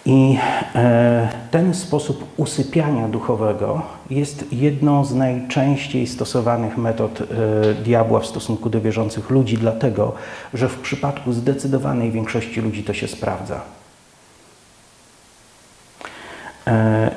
[0.07, 0.38] I
[0.74, 7.24] e, ten sposób usypiania duchowego jest jedną z najczęściej stosowanych metod e,
[7.74, 10.12] diabła w stosunku do wierzących ludzi, dlatego
[10.55, 13.61] że w przypadku zdecydowanej większości ludzi to się sprawdza.
[16.66, 17.11] E,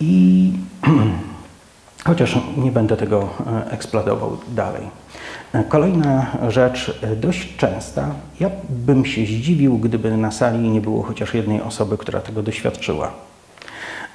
[0.00, 0.52] I
[2.06, 3.28] chociaż nie będę tego
[3.70, 4.82] eksplodował dalej.
[5.68, 8.14] Kolejna rzecz dość częsta.
[8.40, 13.12] Ja bym się zdziwił, gdyby na sali nie było chociaż jednej osoby, która tego doświadczyła.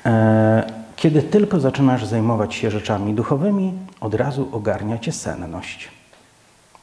[0.05, 0.63] E,
[0.95, 5.89] kiedy tylko zaczynasz zajmować się rzeczami duchowymi, od razu ogarnia cię senność.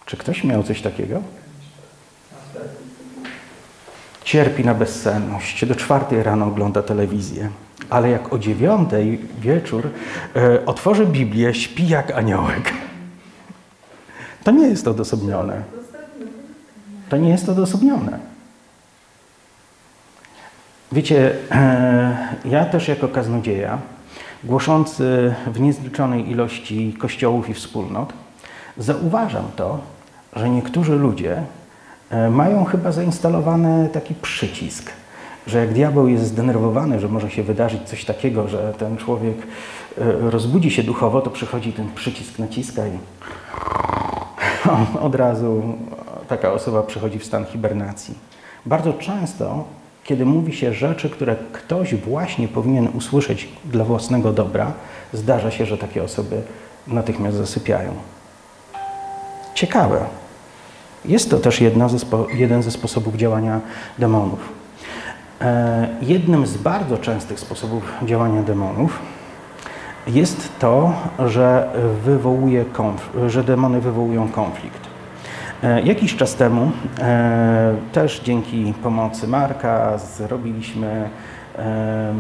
[0.06, 1.22] Czy ktoś miał coś takiego?
[4.24, 5.66] Cierpi na bezsenność.
[5.66, 7.50] Do czwartej rano ogląda telewizję.
[7.90, 9.90] Ale jak o dziewiątej wieczór
[10.36, 12.72] e, otworzy Biblię, śpi jak aniołek.
[14.44, 15.62] To nie jest odosobnione.
[17.08, 18.18] To nie jest odosobnione.
[20.92, 21.36] Wiecie,
[22.44, 23.78] ja też jako kaznodzieja,
[24.44, 28.12] głoszący w niezliczonej ilości kościołów i wspólnot,
[28.78, 29.80] zauważam to,
[30.36, 31.42] że niektórzy ludzie
[32.10, 34.92] e, mają chyba zainstalowany taki przycisk,
[35.46, 40.30] że jak diabeł jest zdenerwowany, że może się wydarzyć coś takiego, że ten człowiek e,
[40.30, 42.98] rozbudzi się duchowo, to przychodzi ten przycisk, naciska i
[45.00, 45.62] od razu
[46.28, 48.14] taka osoba przychodzi w stan hibernacji.
[48.66, 49.64] Bardzo często,
[50.04, 54.72] kiedy mówi się rzeczy, które ktoś właśnie powinien usłyszeć dla własnego dobra,
[55.12, 56.42] zdarza się, że takie osoby
[56.86, 57.92] natychmiast zasypiają.
[59.54, 60.00] Ciekawe.
[61.04, 61.88] Jest to też ze
[62.34, 63.60] jeden ze sposobów działania
[63.98, 64.52] demonów.
[65.40, 68.98] E, jednym z bardzo częstych sposobów działania demonów
[70.06, 70.92] jest to,
[71.26, 71.68] że,
[72.04, 72.64] wywołuje
[73.26, 74.94] że demony wywołują konflikt.
[75.64, 81.10] E, jakiś czas temu, e, też dzięki pomocy Marka, zrobiliśmy
[81.58, 82.14] e,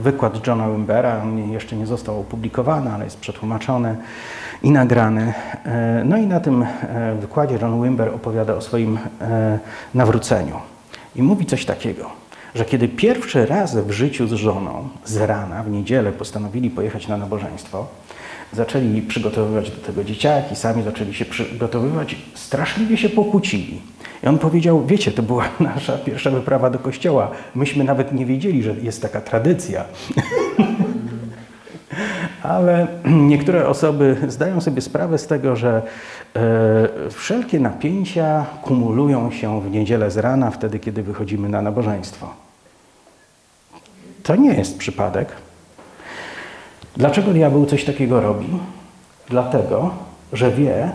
[0.00, 1.22] wykład Johna Wimbera.
[1.22, 3.96] On jeszcze nie został opublikowany, ale jest przetłumaczony
[4.62, 5.32] i nagrany.
[6.04, 6.66] No i na tym
[7.20, 8.98] wykładzie John Wimber opowiada o swoim
[9.94, 10.56] nawróceniu.
[11.16, 12.23] I mówi coś takiego
[12.54, 17.16] że kiedy pierwszy raz w życiu z żoną, z rana, w niedzielę postanowili pojechać na
[17.16, 17.86] nabożeństwo,
[18.52, 23.80] zaczęli przygotowywać do tego dzieciaki, sami zaczęli się przygotowywać, straszliwie się pokłócili.
[24.22, 27.30] I on powiedział, wiecie, to była nasza pierwsza wyprawa do kościoła.
[27.54, 29.84] Myśmy nawet nie wiedzieli, że jest taka tradycja.
[32.42, 32.86] Ale
[33.32, 35.82] niektóre osoby zdają sobie sprawę z tego, że
[36.36, 42.43] e, wszelkie napięcia kumulują się w niedzielę z rana, wtedy kiedy wychodzimy na nabożeństwo.
[44.24, 45.32] To nie jest przypadek.
[46.96, 48.46] Dlaczego diabeł coś takiego robi?
[49.28, 49.90] Dlatego,
[50.32, 50.90] że wie,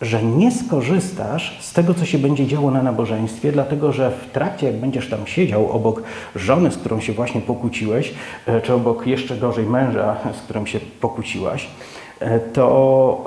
[0.00, 4.66] że nie skorzystasz z tego, co się będzie działo na nabożeństwie, dlatego że w trakcie,
[4.66, 6.02] jak będziesz tam siedział obok
[6.36, 8.14] żony, z którą się właśnie pokłóciłeś,
[8.46, 11.66] e, czy obok jeszcze gorzej męża, z którym się pokłóciłaś,
[12.52, 13.24] to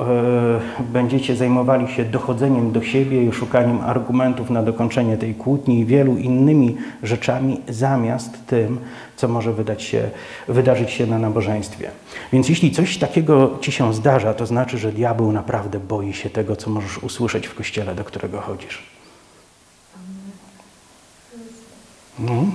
[0.79, 5.85] e, będziecie zajmowali się dochodzeniem do siebie i szukaniem argumentów na dokończenie tej kłótni i
[5.85, 8.79] wielu innymi rzeczami, zamiast tym,
[9.15, 10.09] co może wydać się,
[10.47, 11.91] wydarzyć się na nabożeństwie.
[12.33, 16.55] Więc jeśli coś takiego ci się zdarza, to znaczy, że diabeł naprawdę boi się tego,
[16.55, 18.83] co możesz usłyszeć w kościele, do którego chodzisz.
[22.19, 22.45] No,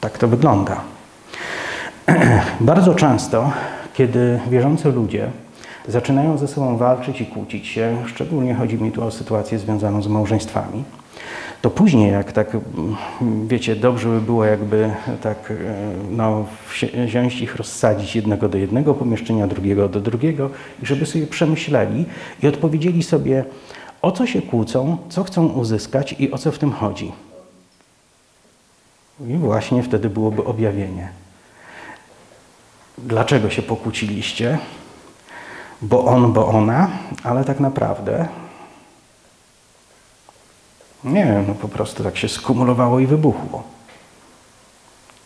[0.00, 0.80] tak to wygląda.
[2.60, 3.52] Bardzo często
[3.98, 5.30] kiedy wierzący ludzie
[5.88, 10.08] zaczynają ze sobą walczyć i kłócić się, szczególnie chodzi mi tu o sytuację związaną z
[10.08, 10.84] małżeństwami,
[11.62, 12.56] to później, jak tak,
[13.46, 14.90] wiecie, dobrze by było jakby
[15.22, 15.54] tak, e,
[16.10, 16.46] no,
[17.06, 20.50] wziąć ich, rozsadzić jednego do jednego pomieszczenia, drugiego do drugiego
[20.82, 22.04] i żeby sobie przemyśleli
[22.42, 23.44] i odpowiedzieli sobie,
[24.02, 27.12] o co się kłócą, co chcą uzyskać i o co w tym chodzi.
[29.28, 31.08] I właśnie wtedy byłoby objawienie.
[33.06, 34.58] Dlaczego się pokłóciliście?
[35.82, 36.88] Bo on, bo ona,
[37.24, 38.28] ale tak naprawdę
[41.04, 43.62] nie no po prostu tak się skumulowało i wybuchło.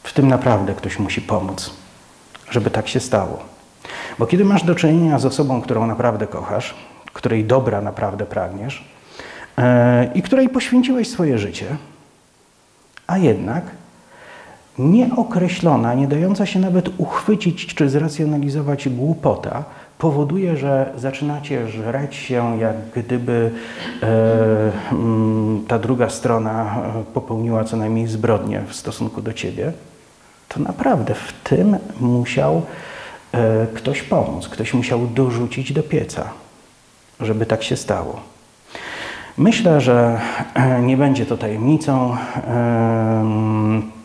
[0.03, 1.71] W tym naprawdę ktoś musi pomóc,
[2.51, 3.39] żeby tak się stało.
[4.19, 6.75] Bo kiedy masz do czynienia z osobą, którą naprawdę kochasz,
[7.13, 8.85] której dobra naprawdę pragniesz
[9.59, 9.65] yy,
[10.15, 11.77] i której poświęciłeś swoje życie,
[13.07, 13.65] a jednak
[14.79, 19.65] nieokreślona, nie dająca się nawet uchwycić czy zracjonalizować głupota
[19.99, 23.51] powoduje, że zaczynacie żreć się, jak gdyby
[24.03, 29.73] e, mm, ta druga strona e, popełniła co najmniej zbrodnię w stosunku do ciebie,
[30.49, 32.63] to naprawdę w tym musiał
[33.33, 36.29] e, ktoś pomóc, ktoś musiał dorzucić do pieca,
[37.21, 38.21] żeby tak się stało.
[39.37, 40.21] Myślę, że
[40.55, 42.17] e, nie będzie to tajemnicą.
[42.49, 44.02] E,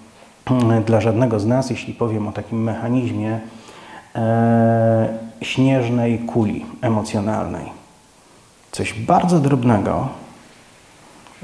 [0.85, 3.39] dla żadnego z nas, jeśli powiem o takim mechanizmie
[4.15, 7.65] e, śnieżnej kuli emocjonalnej.
[8.71, 10.07] Coś bardzo drobnego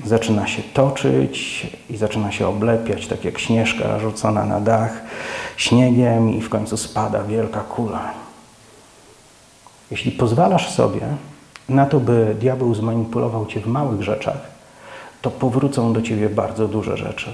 [0.05, 5.01] zaczyna się toczyć i zaczyna się oblepiać, tak jak śnieżka rzucona na dach
[5.57, 8.11] śniegiem i w końcu spada wielka kula.
[9.91, 11.01] Jeśli pozwalasz sobie
[11.69, 14.37] na to, by diabeł zmanipulował cię w małych rzeczach,
[15.21, 17.31] to powrócą do ciebie bardzo duże rzeczy.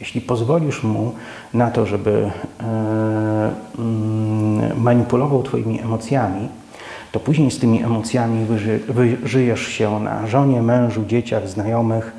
[0.00, 1.12] Jeśli pozwolisz mu
[1.54, 2.30] na to, żeby
[2.60, 6.48] e, mm, manipulował Twoimi emocjami,
[7.12, 8.46] to później z tymi emocjami
[9.22, 12.12] wyżyjesz się na żonie, mężu, dzieciach, znajomych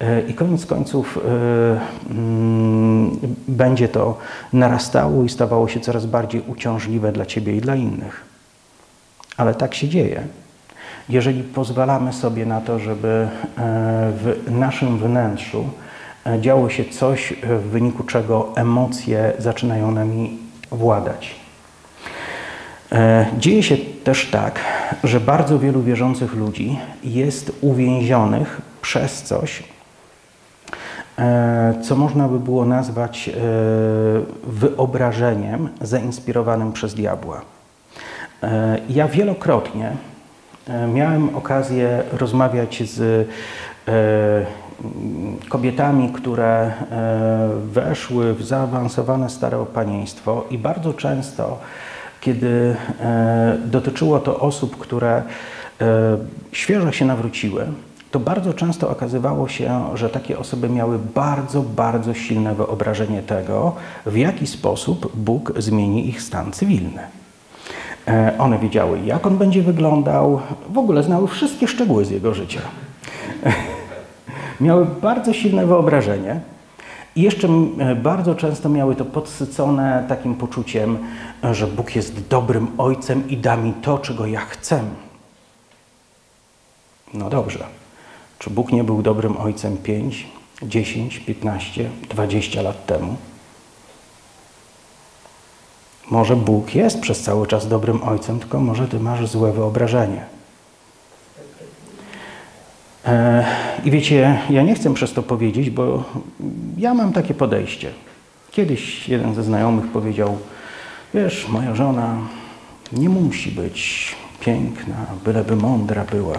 [0.00, 1.20] e, i koniec końców e,
[2.10, 3.18] mm,
[3.48, 4.18] będzie to
[4.52, 8.24] narastało i stawało się coraz bardziej uciążliwe dla Ciebie i dla innych.
[9.36, 10.22] Ale tak się dzieje.
[11.08, 13.28] Jeżeli pozwalamy sobie na to, żeby
[14.12, 15.64] w naszym wnętrzu
[16.40, 20.38] działo się coś, e, w wyniku czego emocje zaczynają nami
[20.70, 21.34] władać.
[22.92, 24.60] E, dzieje się też tak,
[25.04, 29.62] że bardzo wielu wierzących ludzi jest uwięzionych przez coś,
[31.82, 33.30] co można by było nazwać
[34.42, 37.40] wyobrażeniem zainspirowanym przez diabła.
[38.88, 39.92] Ja wielokrotnie
[40.94, 43.28] miałem okazję rozmawiać z
[45.48, 46.72] kobietami, które e,
[47.64, 51.58] weszły w zaawansowane staropanieństwo i bardzo często,
[52.20, 55.22] kiedy e, dotyczyło to osób, które
[55.80, 56.16] e,
[56.52, 57.66] świeżo się nawróciły,
[58.10, 63.72] to bardzo często okazywało się, że takie osoby miały bardzo, bardzo silne wyobrażenie tego,
[64.06, 67.02] w jaki sposób Bóg zmieni ich stan cywilny.
[68.38, 72.60] One wiedziały, jak on będzie wyglądał, w ogóle znały wszystkie szczegóły z jego życia
[74.60, 76.40] miały bardzo silne wyobrażenie
[77.16, 77.48] i jeszcze
[77.78, 80.98] e, bardzo często miały to podsycone takim poczuciem,
[81.52, 84.82] że Bóg jest dobrym ojcem i da mi to, czego ja chcę.
[87.14, 87.66] No dobrze.
[88.38, 90.26] Czy Bóg nie był dobrym ojcem pięć
[90.62, 93.16] 10, 15, 20 lat temu.
[96.10, 100.39] Może Bóg jest przez cały czas dobrym ojcem, tylko może ty masz złe wyobrażenie.
[103.06, 103.44] E,
[103.84, 106.04] I wiecie, ja nie chcę przez to powiedzieć, bo
[106.78, 107.90] ja mam takie podejście.
[108.50, 110.38] Kiedyś jeden ze znajomych powiedział,
[111.14, 112.16] wiesz, moja żona
[112.92, 116.38] nie musi być piękna, byleby mądra była.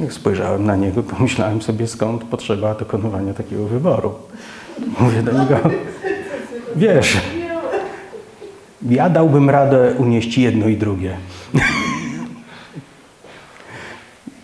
[0.00, 4.14] Jak spojrzałem na niego, pomyślałem sobie, skąd potrzeba dokonywania takiego wyboru.
[5.00, 5.56] Mówię do niego,
[6.76, 7.16] wiesz,
[8.82, 11.16] ja dałbym radę unieść jedno i drugie.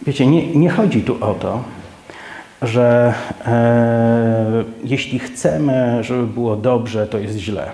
[0.06, 1.62] Wiecie, nie, nie chodzi tu o to,
[2.62, 3.14] że
[3.46, 7.70] e, jeśli chcemy, żeby było dobrze, to jest źle.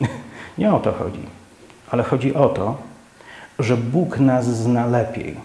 [0.58, 1.22] nie o to chodzi.
[1.90, 2.78] Ale chodzi o to,
[3.58, 5.36] że Bóg nas zna lepiej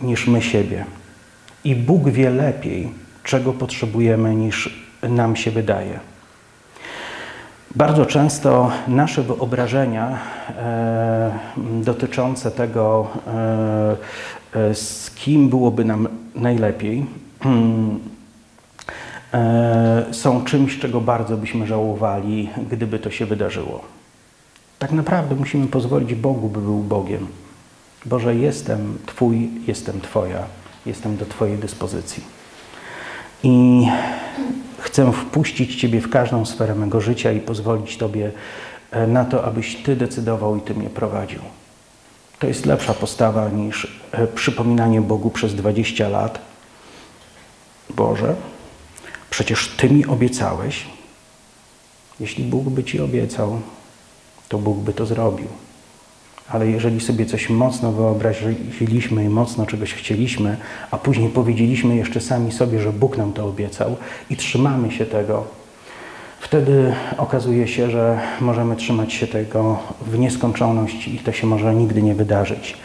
[0.00, 0.84] niż my siebie.
[1.64, 2.92] I Bóg wie lepiej,
[3.24, 6.00] czego potrzebujemy, niż nam się wydaje.
[7.74, 10.18] Bardzo często nasze wyobrażenia
[10.58, 13.96] e, dotyczące tego, e,
[14.72, 17.06] z kim byłoby nam najlepiej,
[19.34, 23.84] e, są czymś, czego bardzo byśmy żałowali, gdyby to się wydarzyło.
[24.78, 27.26] Tak naprawdę musimy pozwolić Bogu, by był Bogiem.
[28.06, 30.42] Boże, jestem Twój, jestem Twoja,
[30.86, 32.22] jestem do Twojej dyspozycji.
[33.42, 33.86] I
[34.78, 38.30] chcę wpuścić Ciebie w każdą sferę mego życia i pozwolić Tobie
[38.90, 41.40] e, na to, abyś Ty decydował i Ty mnie prowadził.
[42.40, 46.38] To jest lepsza postawa niż e, przypominanie Bogu przez 20 lat.
[47.90, 48.34] Boże,
[49.30, 50.86] przecież Ty mi obiecałeś.
[52.20, 53.60] Jeśli Bóg by Ci obiecał,
[54.48, 55.46] to Bóg by to zrobił.
[56.48, 60.56] Ale jeżeli sobie coś mocno wyobraziliśmy i mocno czegoś chcieliśmy,
[60.90, 63.96] a później powiedzieliśmy jeszcze sami sobie, że Bóg nam to obiecał
[64.30, 65.59] i trzymamy się tego,
[66.40, 72.02] wtedy okazuje się, że możemy trzymać się tego w nieskończoność i to się może nigdy
[72.02, 72.76] nie wydarzyć.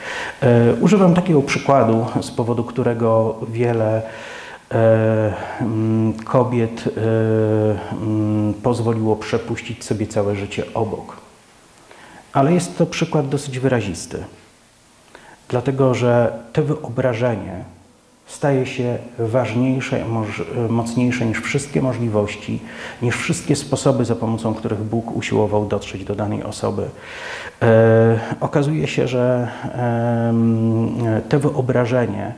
[0.41, 4.01] E, używam takiego przykładu, z powodu którego wiele
[4.72, 7.01] e, mm, kobiet e,
[8.01, 11.26] mm, pozwoliło przepuścić sobie całe życie obok
[12.36, 14.24] ale jest to przykład dosyć wyrazisty.
[15.49, 17.64] Dlatego, że to wyobrażenie
[18.26, 20.05] staje się ważniejsze,
[20.69, 22.59] mocniejsze niż wszystkie możliwości,
[23.01, 26.84] niż wszystkie sposoby, za pomocą których Bóg usiłował dotrzeć do danej osoby.
[27.61, 32.34] E, okazuje się, że e, to wyobrażenie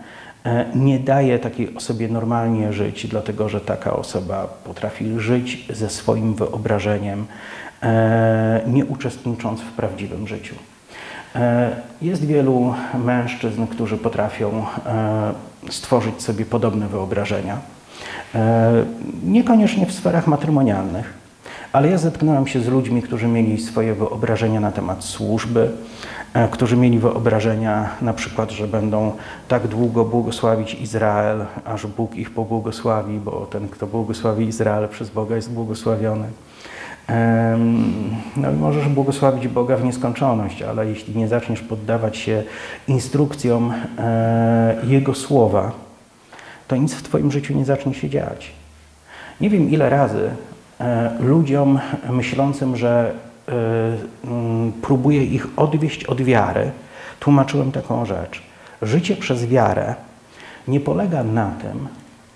[0.76, 7.26] nie daje takiej osobie normalnie żyć, dlatego że taka osoba potrafi żyć ze swoim wyobrażeniem,
[7.84, 10.56] E, nie uczestnicząc w prawdziwym życiu.
[11.36, 12.74] E, jest wielu
[13.06, 15.34] mężczyzn, którzy potrafią e,
[15.70, 17.58] stworzyć sobie podobne wyobrażenia.
[19.24, 21.14] Niekoniecznie w sferach matrymonialnych,
[21.74, 25.72] ale ja zetknąłem się z ludźmi, którzy mieli swoje wyobrażenia na temat służby,
[26.52, 29.12] którzy mieli wyobrażenia na przykład, że będą
[29.48, 35.36] tak długo błogosławić Izrael, aż Bóg ich pobłogosławi, bo ten, kto błogosławi Izrael przez Boga
[35.36, 36.28] jest błogosławiony.
[38.38, 42.44] No i możesz błogosławić Boga w nieskończoność, ale jeśli nie zaczniesz poddawać się
[42.88, 45.72] instrukcjom e, Jego słowa,
[46.68, 48.52] to nic w Twoim życiu nie zacznie się dziać.
[49.42, 50.30] Nie wiem ile razy
[50.80, 51.80] e, ludziom
[52.10, 53.12] myślącym, że
[53.48, 53.52] e,
[54.82, 56.72] próbuję ich odwieść od wiary,
[57.20, 58.42] tłumaczyłem taką rzecz.
[58.82, 59.96] Życie przez wiarę
[60.68, 61.88] nie polega na tym,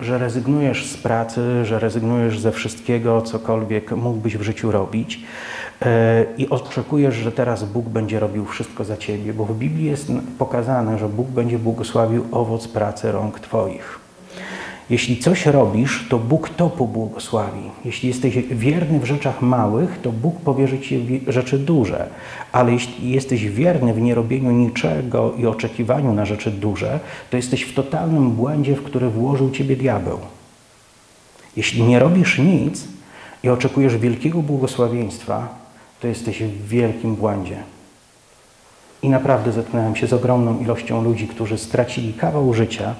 [0.02, 5.20] że rezygnujesz z pracy, że rezygnujesz ze wszystkiego, cokolwiek mógłbyś w życiu robić
[5.82, 10.12] e, i oczekujesz, że teraz Bóg będzie robił wszystko za ciebie, bo w Biblii jest
[10.38, 14.01] pokazane, że Bóg będzie błogosławił owoc pracy rąk Twoich.
[14.90, 17.62] Jeśli coś robisz, to Bóg to pobłogosławi.
[17.86, 22.10] Jeśli jesteś wierny w rzeczach małych, to Bóg powierzy Ci rzeczy duże.
[22.52, 27.74] Ale jeśli jesteś wierny w nierobieniu niczego i oczekiwaniu na rzeczy duże, to jesteś w
[27.74, 30.20] totalnym błędzie, w który włożył Ciebie diabeł.
[31.56, 32.88] Jeśli nie robisz nic
[33.44, 35.48] i oczekujesz wielkiego błogosławieństwa,
[36.00, 37.58] to jesteś w wielkim błędzie.
[39.02, 42.96] I naprawdę zetknąłem się z ogromną ilością ludzi, którzy stracili kawał życia,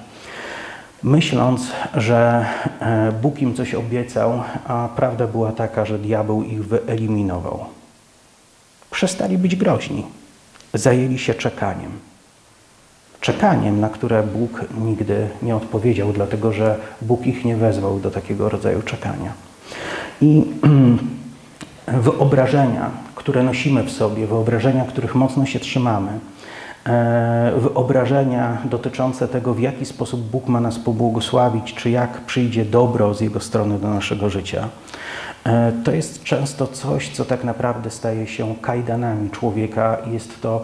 [1.02, 2.46] myśląc, że
[2.80, 7.64] e, Bóg im coś obiecał, a prawda była taka, że diabeł ich wyeliminował.
[8.90, 10.04] Przestali być groźni,
[10.74, 11.90] zajęli się czekaniem.
[13.20, 18.48] Czekaniem, na które Bóg nigdy nie odpowiedział, dlatego że Bóg ich nie wezwał do takiego
[18.48, 19.32] rodzaju czekania.
[20.20, 20.44] I
[21.86, 26.18] wyobrażenia, które nosimy w sobie, wyobrażenia, których mocno się trzymamy,
[27.56, 33.20] wyobrażenia dotyczące tego, w jaki sposób Bóg ma nas pobłogosławić, czy jak przyjdzie dobro z
[33.20, 34.68] Jego strony do naszego życia,
[35.44, 40.62] e, to jest często coś, co tak naprawdę staje się kajdanami człowieka i jest to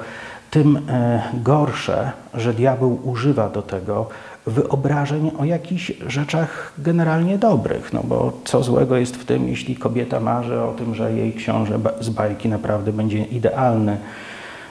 [0.50, 4.06] tym e, gorsze, że diabeł używa do tego
[4.46, 7.92] wyobrażeń o jakichś rzeczach generalnie dobrych.
[7.92, 11.78] No bo co złego jest w tym, jeśli kobieta marzy o tym, że jej książę
[12.00, 13.96] z bajki naprawdę będzie idealny,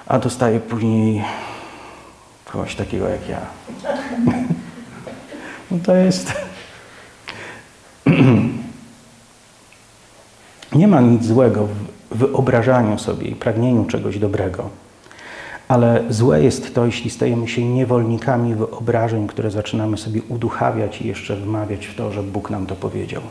[0.08, 1.24] a dostaje później
[2.46, 3.40] kogoś takiego jak ja.
[5.72, 6.34] No to jest.
[10.76, 11.68] Nie ma nic złego
[12.12, 14.70] w wyobrażaniu sobie i pragnieniu czegoś dobrego.
[15.68, 21.36] Ale złe jest to, jeśli stajemy się niewolnikami wyobrażeń, które zaczynamy sobie uduchawiać i jeszcze
[21.36, 23.22] wymawiać w to, że Bóg nam to powiedział.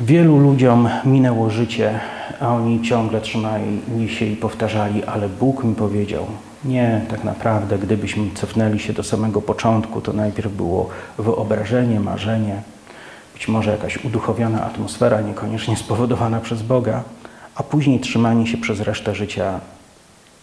[0.00, 2.00] Wielu ludziom minęło życie,
[2.40, 6.26] a oni ciągle trzymali się i powtarzali, ale Bóg mi powiedział.
[6.64, 10.88] Nie, tak naprawdę, gdybyśmy cofnęli się do samego początku, to najpierw było
[11.18, 12.62] wyobrażenie, marzenie,
[13.34, 17.02] być może jakaś uduchowiona atmosfera, niekoniecznie spowodowana przez Boga,
[17.54, 19.60] a później trzymanie się przez resztę życia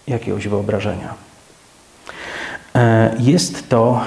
[0.07, 1.13] jakiegoś wyobrażenia.
[2.75, 4.01] E, jest to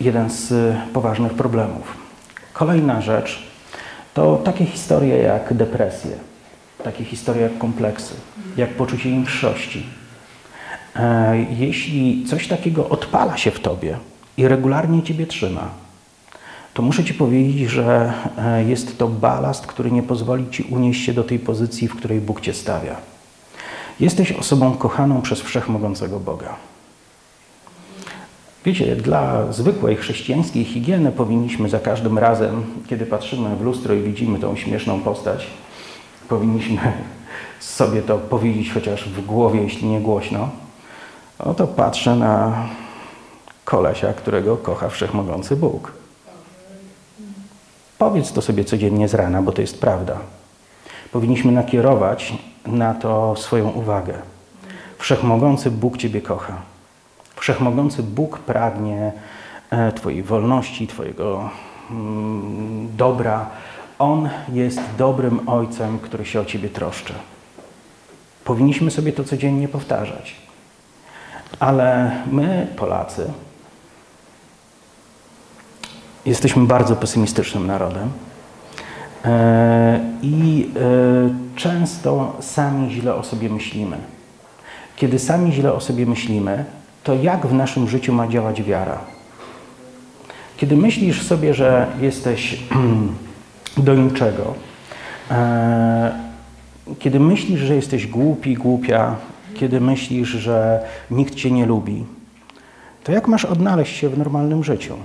[0.00, 1.96] jeden z poważnych problemów.
[2.52, 3.55] Kolejna rzecz
[4.16, 6.16] to takie historie jak depresje,
[6.84, 8.14] takie historie jak kompleksy,
[8.56, 9.86] jak poczucie niższości.
[10.96, 13.98] E, jeśli coś takiego odpala się w tobie
[14.36, 15.68] i regularnie ciebie trzyma,
[16.74, 21.12] to muszę Ci powiedzieć, że e, jest to balast, który nie pozwoli Ci unieść się
[21.12, 22.96] do tej pozycji, w której Bóg Cię stawia.
[24.00, 26.56] Jesteś osobą kochaną przez wszechmogącego Boga.
[28.66, 34.38] Wiecie, dla zwykłej chrześcijańskiej higieny powinniśmy za każdym razem, kiedy patrzymy w lustro i widzimy
[34.38, 35.46] tą śmieszną postać,
[36.28, 36.78] powinniśmy
[37.60, 40.48] sobie to powiedzieć chociaż w głowie, jeśli nie głośno.
[41.38, 42.66] Oto patrzę na
[43.64, 45.92] kolesia, którego kocha wszechmogący Bóg.
[47.98, 50.18] Powiedz to sobie codziennie z rana, bo to jest prawda.
[51.12, 52.32] Powinniśmy nakierować
[52.66, 54.14] na to swoją uwagę.
[54.98, 56.75] Wszechmogący Bóg Ciebie kocha.
[57.36, 59.12] Wszechmogący Bóg pragnie
[59.70, 61.50] e, Twojej wolności, Twojego
[61.90, 63.50] mm, dobra.
[63.98, 67.12] On jest dobrym Ojcem, który się o Ciebie troszczy.
[68.44, 70.36] Powinniśmy sobie to codziennie powtarzać.
[71.60, 73.30] Ale my, Polacy,
[76.26, 78.10] jesteśmy bardzo pesymistycznym narodem
[79.24, 83.96] e, i e, często sami źle o sobie myślimy.
[84.96, 86.64] Kiedy sami źle o sobie myślimy,
[87.06, 88.98] to jak w naszym życiu ma działać wiara?
[90.56, 92.58] Kiedy myślisz sobie, że jesteś
[93.86, 94.54] do niczego,
[95.30, 96.12] e,
[96.98, 99.16] kiedy myślisz, że jesteś głupi, głupia,
[99.54, 102.04] kiedy myślisz, że nikt cię nie lubi,
[103.04, 104.96] to jak masz odnaleźć się w normalnym życiu?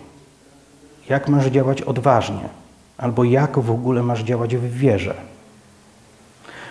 [1.09, 2.49] jak masz działać odważnie,
[2.97, 5.13] albo jak w ogóle masz działać w wierze.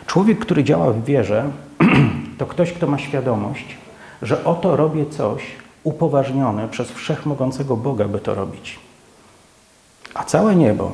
[0.07, 1.51] Człowiek, który działa w wierze,
[2.39, 3.77] to ktoś, kto ma świadomość,
[4.23, 5.43] że oto robię coś
[5.85, 8.79] upoważnione przez wszechmogącego Boga, by to robić.
[10.15, 10.93] A całe niebo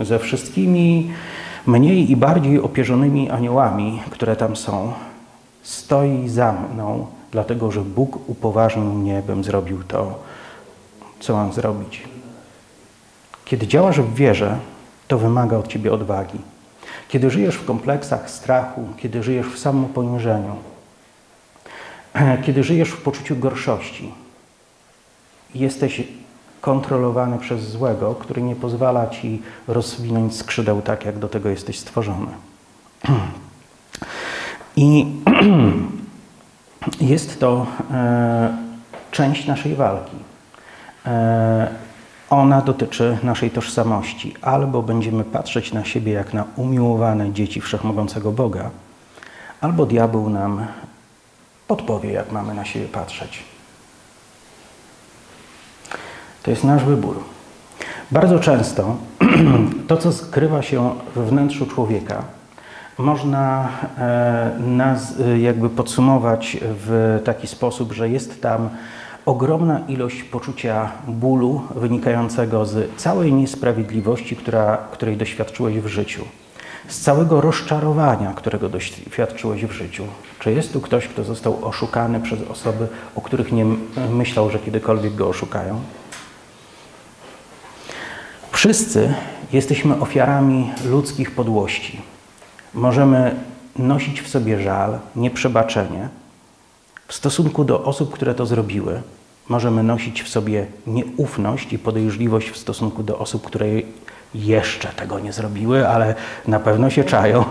[0.00, 1.12] ze wszystkimi
[1.66, 4.92] mniej i bardziej opierzonymi aniołami, które tam są,
[5.62, 10.18] stoi za mną, dlatego że Bóg upoważnił mnie, bym zrobił to,
[11.20, 12.02] co mam zrobić.
[13.44, 14.58] Kiedy działasz w wierze,
[15.08, 16.38] to wymaga od ciebie odwagi.
[17.08, 20.56] Kiedy żyjesz w kompleksach strachu, kiedy żyjesz w samoponiżeniu,
[22.44, 24.12] kiedy żyjesz w poczuciu gorszości,
[25.54, 26.02] jesteś
[26.60, 32.30] kontrolowany przez złego, który nie pozwala ci rozwinąć skrzydeł tak, jak do tego jesteś stworzony.
[34.76, 35.06] I
[37.00, 38.56] jest to e,
[39.10, 40.16] część naszej walki.
[41.06, 41.68] E,
[42.30, 44.34] ona dotyczy naszej tożsamości.
[44.42, 48.70] Albo będziemy patrzeć na siebie jak na umiłowane dzieci wszechmogącego Boga,
[49.60, 50.66] albo diabeł nam
[51.76, 53.42] podpowie, jak mamy na siebie patrzeć.
[56.42, 57.16] To jest nasz wybór.
[58.10, 58.96] Bardzo często
[59.88, 62.24] to, co skrywa się we wnętrzu człowieka,
[62.98, 63.68] można
[63.98, 64.52] e,
[65.26, 68.70] e, jakby podsumować w taki sposób, że jest tam
[69.26, 76.24] ogromna ilość poczucia bólu wynikającego z całej niesprawiedliwości, która, której doświadczyłeś w życiu,
[76.92, 80.04] z całego rozczarowania, którego doświadczyłeś w życiu.
[80.38, 83.64] Czy jest tu ktoś, kto został oszukany przez osoby, o których nie
[84.10, 85.80] myślał, że kiedykolwiek go oszukają?
[88.52, 89.14] Wszyscy
[89.52, 92.00] jesteśmy ofiarami ludzkich podłości.
[92.74, 93.34] Możemy
[93.78, 96.08] nosić w sobie żal, nieprzebaczenie,
[97.08, 99.02] W stosunku do osób, które to zrobiły,
[99.48, 103.66] możemy nosić w sobie nieufność i podejrzliwość w stosunku do osób, które
[104.34, 106.14] jeszcze tego nie zrobiły, ale
[106.46, 107.44] na pewno się czają.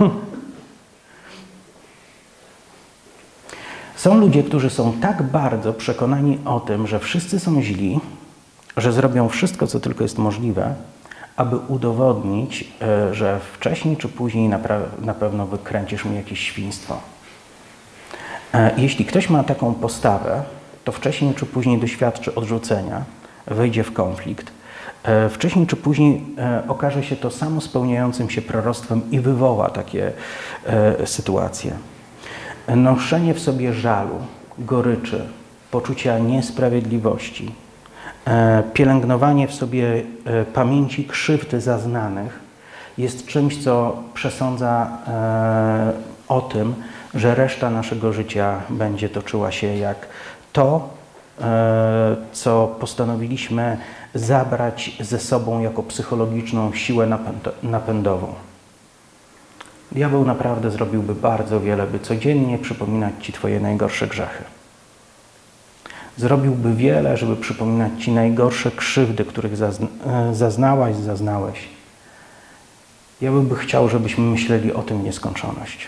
[3.95, 7.99] Są ludzie, którzy są tak bardzo przekonani o tym, że wszyscy są źli,
[8.77, 10.75] że zrobią wszystko, co tylko jest możliwe,
[11.35, 14.49] aby udowodnić, e, że wcześniej czy później
[15.01, 16.99] na, pewno wykręcisz mi jakieś świństwo.
[18.53, 20.43] E, jeśli ktoś ma taką postawę,
[20.83, 23.03] to wcześniej czy później doświadczy odrzucenia,
[23.47, 24.51] wejdzie w konflikt.
[25.03, 26.25] E, wcześniej czy później
[26.67, 30.11] okaże się to samo spełniającym się proroctwem i wywoła takie
[31.05, 31.71] sytuacje.
[32.75, 34.15] Noszenie w sobie żalu,
[34.57, 35.27] goryczy,
[35.71, 37.51] poczucia niesprawiedliwości,
[38.27, 42.39] E, pielęgnowanie w sobie e, pamięci krzywdy zaznanych
[42.97, 45.93] jest czymś, co przesądza e,
[46.27, 46.75] o tym,
[47.13, 49.97] że reszta naszego życia będzie toczyła się jak
[50.53, 50.89] to,
[52.31, 53.77] co postanowiliśmy
[54.15, 57.17] zabrać ze sobą jako psychologiczną siłę
[57.63, 58.33] napędową.
[59.91, 64.43] Diabeł naprawdę zrobiłby bardzo wiele, by codziennie przypominać Ci Twoje najgorsze grzechy.
[66.17, 71.59] Zrobiłby wiele, żeby przypominać Ci najgorsze krzywdy, których e, zaznałaś, zaznałeś.
[73.21, 75.87] Ja bym chciał, żebyśmy myśleli o tym nieskończoność.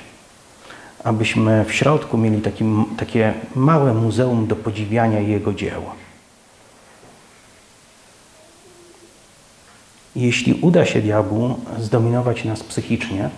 [1.04, 2.66] Abyśmy w środku mieli taki,
[2.98, 6.03] takie małe muzeum do podziwiania Jego dzieła.
[10.16, 13.30] Jeśli uda się diabłu zdominować nas psychicznie,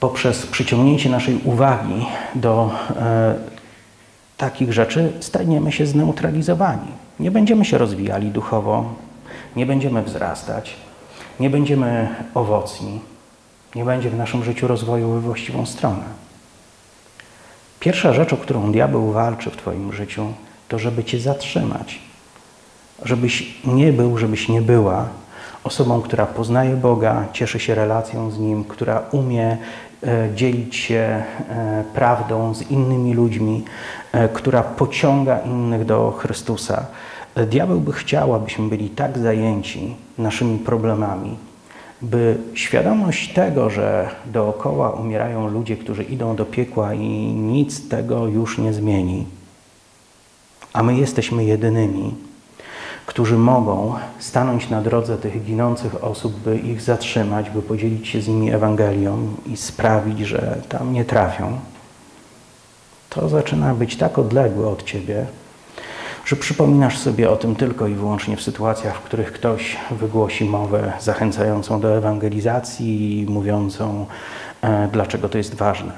[0.00, 3.34] poprzez przyciągnięcie naszej uwagi do e,
[4.36, 6.88] takich rzeczy staniemy się zneutralizowani.
[7.20, 8.94] Nie będziemy się rozwijali duchowo,
[9.56, 10.76] nie będziemy wzrastać,
[11.40, 13.00] nie będziemy owocni,
[13.74, 16.04] nie będzie w naszym życiu rozwoju we właściwą stronę.
[17.80, 20.32] Pierwsza rzecz, o którą diabeł walczy w Twoim życiu,
[20.68, 21.98] to żeby Cię zatrzymać.
[23.04, 25.08] Żebyś nie był, żebyś nie była
[25.66, 29.58] osobą, która poznaje Boga, cieszy się relacją z Nim, która umie
[30.02, 33.64] E, dzielić się e, prawdą z innymi ludźmi,
[34.12, 36.86] e, która pociąga innych do Chrystusa.
[37.50, 41.36] Diabeł by chciał, abyśmy byli tak zajęci naszymi problemami,
[42.02, 48.58] by świadomość tego, że dookoła umierają ludzie, którzy idą do piekła i nic tego już
[48.58, 49.26] nie zmieni,
[50.72, 52.14] a my jesteśmy jedynymi,
[53.06, 58.28] którzy mogą stanąć na drodze tych ginących osób, by ich zatrzymać, by podzielić się z
[58.28, 61.58] nimi Ewangelią i sprawić, że tam nie trafią,
[63.10, 65.26] to zaczyna być tak odległe od Ciebie,
[66.24, 70.92] że przypominasz sobie o tym tylko i wyłącznie w sytuacjach, w których ktoś wygłosi mowę
[71.00, 74.06] zachęcającą do ewangelizacji i mówiącą,
[74.62, 75.92] e, dlaczego to jest ważne.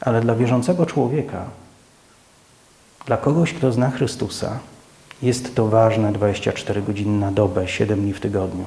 [0.00, 1.44] Ale dla wierzącego człowieka,
[3.06, 4.58] dla kogoś, kto zna Chrystusa,
[5.22, 8.64] jest to ważne 24 godziny na dobę, 7 dni w tygodniu.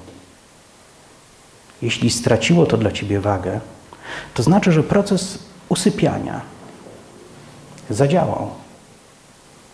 [1.82, 3.60] Jeśli straciło to dla ciebie wagę,
[4.34, 5.40] to znaczy, że proces
[5.70, 6.42] usypiania
[7.90, 8.50] zadziałał.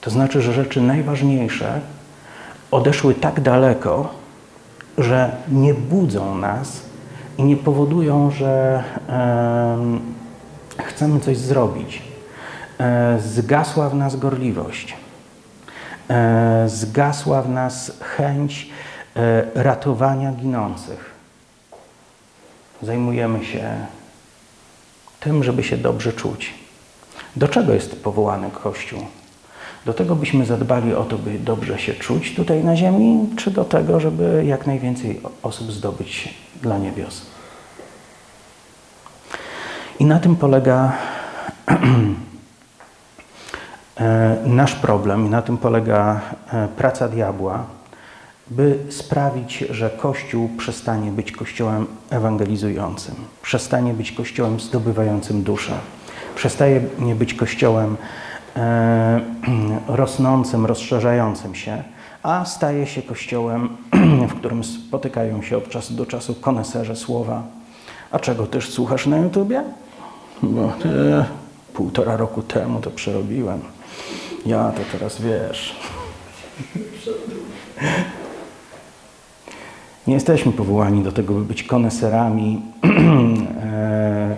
[0.02, 1.82] To znaczy, że rzeczy najważniejsze
[2.72, 4.10] odeszły tak daleko,
[4.98, 6.82] że nie budzą nas
[7.38, 12.02] i nie powodują, że e, chcemy coś zrobić.
[12.80, 15.05] E, zgasła w nas gorliwość
[16.68, 18.70] zgasła w nas chęć
[19.16, 21.16] e, ratowania ginących.
[22.82, 23.76] Zajmujemy się
[25.20, 26.53] tym, żeby się dobrze czuć.
[27.36, 28.99] Do czego jest powołany Kościół?
[29.86, 33.66] Do tego, byśmy zadbali o to, by dobrze się czuć tutaj na ziemi, czy do
[33.66, 37.22] tego, żeby jak najwięcej osób zdobyć dla niebios?
[39.99, 40.93] I na tym polega
[41.68, 41.78] E,
[44.46, 46.22] nasz problem, i na tym polega
[46.54, 47.64] e, praca diabła,
[48.48, 55.74] by sprawić, że Kościół przestanie być Kościołem ewangelizującym, przestanie być Kościołem zdobywającym duszę,
[56.36, 56.82] przestaje
[57.16, 57.98] być Kościołem
[58.56, 59.22] e,
[59.88, 61.84] rosnącym, rozszerzającym się,
[62.24, 63.70] a staje się Kościołem,
[64.30, 67.43] w którym spotykają się od czasu do czasu koneserze słowa.
[68.12, 69.64] A czego też słuchasz na YouTubie?
[70.43, 70.74] Bo
[71.74, 73.75] półtora roku temu to przerobiłem.
[74.46, 75.76] Ja to teraz wiesz.
[80.08, 84.36] Nie jesteśmy powołani do tego, by być koneserami e,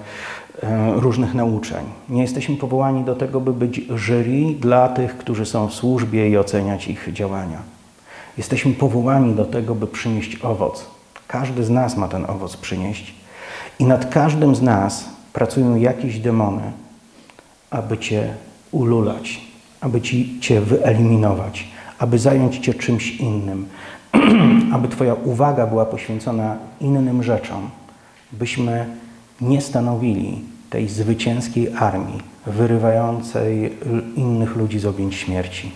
[0.64, 1.86] e, różnych nauczeń.
[2.10, 6.38] Nie jesteśmy powołani do tego, by być jury dla tych, którzy są w służbie i
[6.38, 7.62] oceniać ich działania.
[8.38, 10.86] Jesteśmy powołani do tego, by przynieść owoc.
[11.28, 13.14] Każdy z nas ma ten owoc przynieść.
[13.80, 16.72] I nad każdym z nas pracują jakieś demony,
[17.70, 18.34] aby Cię
[18.72, 19.47] ululać,
[19.82, 21.67] aby ci, Cię wyeliminować,
[21.99, 23.67] aby zająć Cię czymś innym,
[24.73, 27.69] aby Twoja uwaga była poświęcona innym rzeczom,
[28.32, 28.86] byśmy
[29.41, 33.78] nie stanowili tej zwycięskiej armii, wyrywającej
[34.15, 35.71] innych ludzi z objęć śmierci.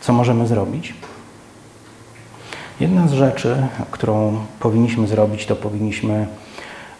[0.00, 0.94] Co możemy zrobić?
[2.80, 6.26] Jedna z rzeczy, którą powinniśmy zrobić, to powinniśmy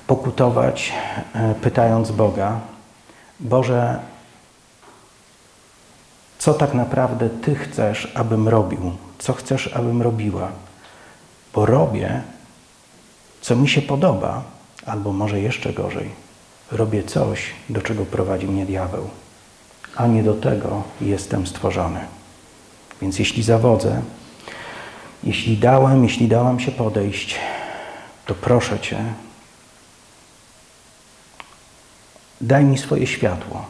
[0.07, 0.93] pokutować,
[1.35, 2.61] e, pytając Boga:
[3.41, 3.99] Boże,
[6.39, 8.93] co tak naprawdę Ty chcesz, abym robił?
[9.19, 10.49] Co chcesz, abym robiła?
[11.55, 12.23] Bo robię,
[13.41, 14.43] co mi się podoba,
[14.87, 16.11] albo może jeszcze gorzej,
[16.73, 19.11] robię coś, do czego prowadzi mnie diabeł,
[19.97, 22.01] a nie do tego jestem stworzony.
[23.03, 24.03] Więc jeśli zawodzę,
[25.25, 27.37] jeśli dałem, jeśli dałam się podejść,
[28.27, 29.05] to proszę Cię,
[32.41, 33.65] daj mi swoje światło.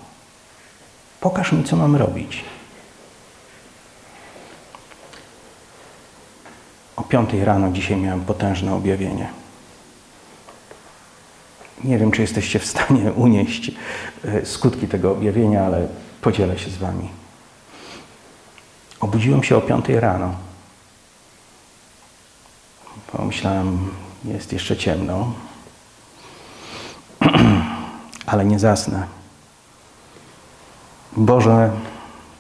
[1.20, 2.44] Pokaż mi, co mam robić.
[6.98, 9.28] O piątej rano dzisiaj miałem potężne objawienie.
[11.84, 13.70] Nie wiem, czy jesteście w stanie unieść
[14.24, 15.88] e, skutki tego objawienia, ale
[16.20, 17.08] podzielę się z Wami.
[19.00, 20.34] Obudziłem się o piątej rano.
[23.12, 23.90] Pomyślałem,
[24.24, 25.32] jest jeszcze ciemno,
[28.26, 29.06] ale nie zasnę.
[31.16, 31.70] Boże,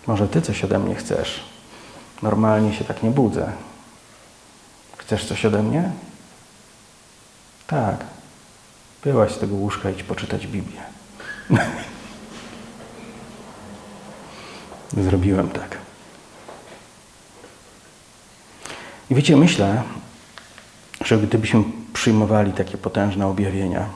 [0.06, 1.44] może Ty coś ode mnie chcesz.
[2.22, 3.52] Normalnie się tak nie budzę.
[5.08, 5.90] Chcesz coś ode mnie?
[7.66, 8.04] Tak.
[9.04, 10.80] Byłaś z tego łóżka idź poczytać Biblię.
[15.04, 15.78] Zrobiłem tak.
[19.10, 19.82] I wiecie, myślę,
[21.04, 23.86] że gdybyśmy przyjmowali takie potężne objawienia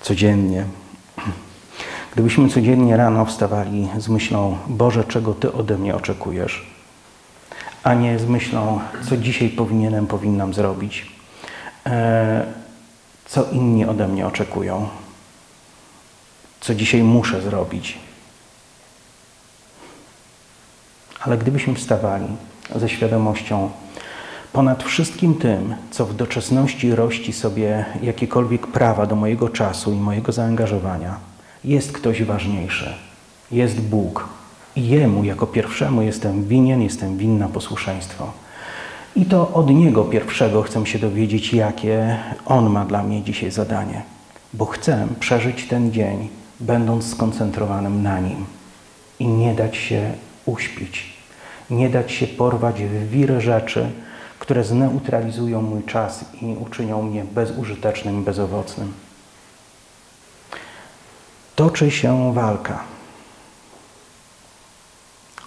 [0.00, 0.64] codziennie,
[2.12, 6.71] gdybyśmy codziennie rano wstawali z myślą, Boże, czego Ty ode mnie oczekujesz,
[7.82, 11.06] a nie z myślą, co dzisiaj powinienem, powinnam zrobić,
[11.86, 12.46] e,
[13.26, 14.88] co inni ode mnie oczekują,
[16.60, 17.98] co dzisiaj muszę zrobić.
[21.20, 22.26] Ale gdybyśmy wstawali
[22.76, 23.70] ze świadomością,
[24.52, 30.32] ponad wszystkim tym, co w doczesności rości sobie jakiekolwiek prawa do mojego czasu i mojego
[30.32, 31.16] zaangażowania,
[31.64, 32.94] jest ktoś ważniejszy.
[33.50, 34.28] Jest Bóg.
[34.76, 38.32] Jemu jako pierwszemu jestem winien, jestem winna posłuszeństwo.
[39.16, 44.02] I to od Niego pierwszego chcę się dowiedzieć, jakie On ma dla mnie dzisiaj zadanie.
[44.54, 46.28] Bo chcę przeżyć ten dzień,
[46.60, 48.46] będąc skoncentrowanym na Nim.
[49.18, 50.12] I nie dać się
[50.46, 51.12] uśpić.
[51.70, 53.90] Nie dać się porwać w wiry rzeczy,
[54.38, 58.92] które zneutralizują mój czas i uczynią mnie bezużytecznym, bezowocnym.
[61.56, 62.91] Toczy się walka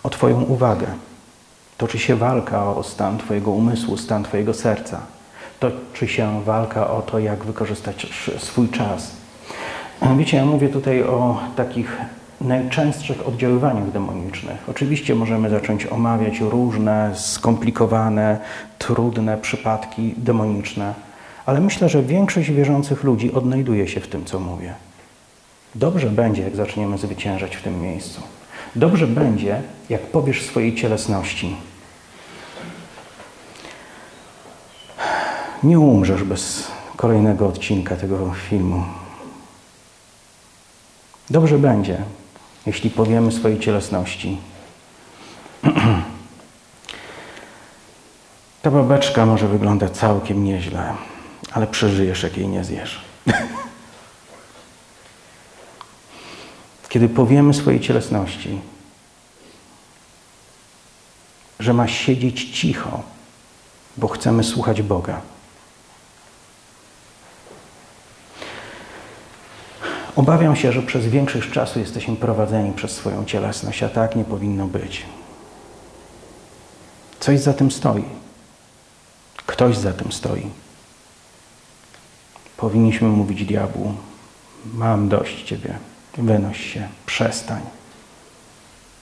[0.06, 0.88] o Twoją uwagę.
[1.78, 4.99] Toczy się walka o stan Twojego umysłu, stan Twojego serca.
[5.60, 9.12] Toczy się walka o to, jak wykorzystać swój czas.
[10.18, 11.97] Wiecie, ja mówię tutaj o takich
[12.41, 14.58] najczęstszych oddziaływaniach demonicznych.
[14.70, 18.39] Oczywiście możemy zacząć omawiać różne skomplikowane,
[18.80, 20.93] trudne przypadki demoniczne,
[21.45, 24.74] ale myślę, że większość wierzących ludzi odnajduje się w tym, co mówię.
[25.76, 28.22] Dobrze będzie, jak zaczniemy zwyciężać w tym miejscu.
[28.76, 31.56] Dobrze będzie, jak powiesz swojej cielesności.
[35.64, 38.84] Nie umrzesz bez kolejnego odcinka tego filmu.
[41.30, 41.98] Dobrze będzie,
[42.66, 44.38] jeśli powiemy swojej cielesności.
[48.62, 50.94] Ta babeczka może wyglądać całkiem nieźle,
[51.52, 53.02] ale przeżyjesz, jak jej nie zjesz.
[56.96, 58.60] Kiedy powiemy swojej cielesności,
[61.60, 63.04] że ma siedzieć cicho,
[63.98, 65.22] bo chcemy słuchać Boga.
[70.16, 74.68] Obawiam się, że przez większość czasu jesteśmy prowadzeni przez swoją cielesność, a tak nie powinno
[74.68, 75.06] być.
[77.20, 78.06] Coś za tym stoi.
[79.46, 80.48] Ktoś za tym stoi.
[82.58, 83.96] Powinniśmy mówić diabłu:
[84.74, 85.78] Mam dość ciebie,
[86.18, 87.61] wynoś się, przestań.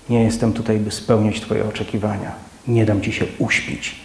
[0.10, 2.32] Nie jestem tutaj, by spełniać Twoje oczekiwania.
[2.68, 3.96] Nie dam Ci się uśpić.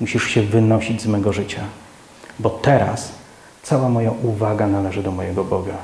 [0.00, 1.60] Musisz się wynosić z mego życia,
[2.38, 3.12] bo teraz
[3.62, 5.76] cała moja uwaga należy do mojego Boga.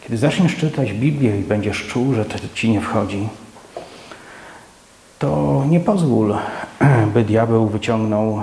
[0.00, 3.28] Kiedy zaczniesz czytać Biblię i będziesz czuł, że to ci nie wchodzi,
[5.18, 6.36] to nie pozwól,
[7.14, 8.42] by diabeł wyciągnął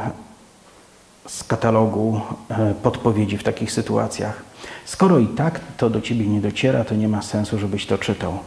[1.32, 4.44] z katalogu e, podpowiedzi w takich sytuacjach.
[4.86, 8.40] Skoro i tak to do ciebie nie dociera, to nie ma sensu, żebyś to czytał.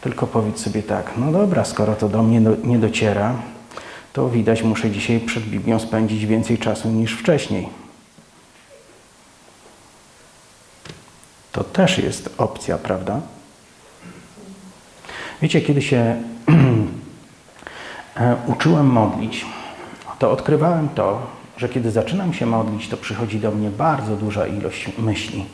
[0.00, 3.34] Tylko powiedz sobie tak, no dobra, skoro to do mnie nie dociera,
[4.12, 7.68] to widać, muszę dzisiaj przed Biblią spędzić więcej czasu niż wcześniej.
[11.52, 13.20] To też jest opcja, prawda?
[15.42, 15.96] Wiecie, kiedy się
[18.16, 19.46] e, uczyłem modlić,
[20.18, 24.90] to odkrywałem to, że kiedy zaczynam się modlić, to przychodzi do mnie bardzo duża ilość
[24.98, 25.44] myśli.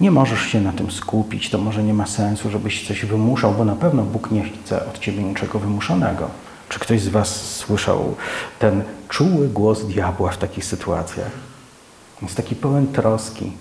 [0.00, 3.64] Nie możesz się na tym skupić, to może nie ma sensu, żebyś coś wymuszał, bo
[3.64, 6.28] na pewno Bóg nie chce od ciebie niczego wymuszonego.
[6.68, 8.14] Czy ktoś z Was słyszał
[8.58, 11.30] ten czuły głos diabła w takich sytuacjach?
[12.22, 13.52] Jest taki pełen troski.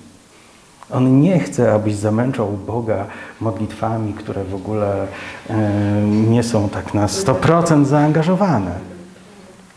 [0.89, 3.05] On nie chce, abyś zamęczał Boga
[3.41, 5.07] modlitwami, które w ogóle
[5.49, 5.71] e,
[6.05, 8.90] nie są tak na 100% zaangażowane.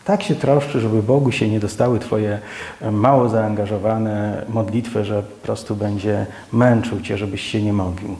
[0.05, 2.39] Tak się troszczy, żeby Bogu się nie dostały Twoje
[2.81, 8.15] e, mało zaangażowane modlitwy, że po prostu będzie męczył Cię, żebyś się nie modlił.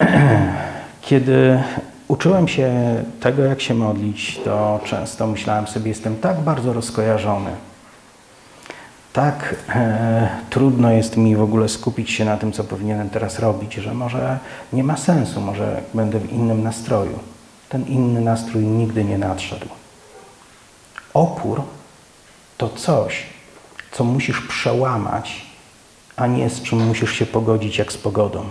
[1.08, 1.62] Kiedy
[2.08, 2.72] uczyłem się
[3.20, 7.50] tego, jak się modlić, to często myślałem sobie, jestem tak bardzo rozkojarzony.
[9.12, 13.74] Tak e, trudno jest mi w ogóle skupić się na tym, co powinienem teraz robić,
[13.74, 14.38] że może
[14.72, 17.35] nie ma sensu, może będę w innym nastroju.
[17.68, 19.68] Ten inny nastrój nigdy nie nadszedł.
[21.14, 21.62] Opór
[22.58, 23.26] to coś,
[23.92, 25.46] co musisz przełamać,
[26.16, 28.46] a nie z czym musisz się pogodzić jak z pogodą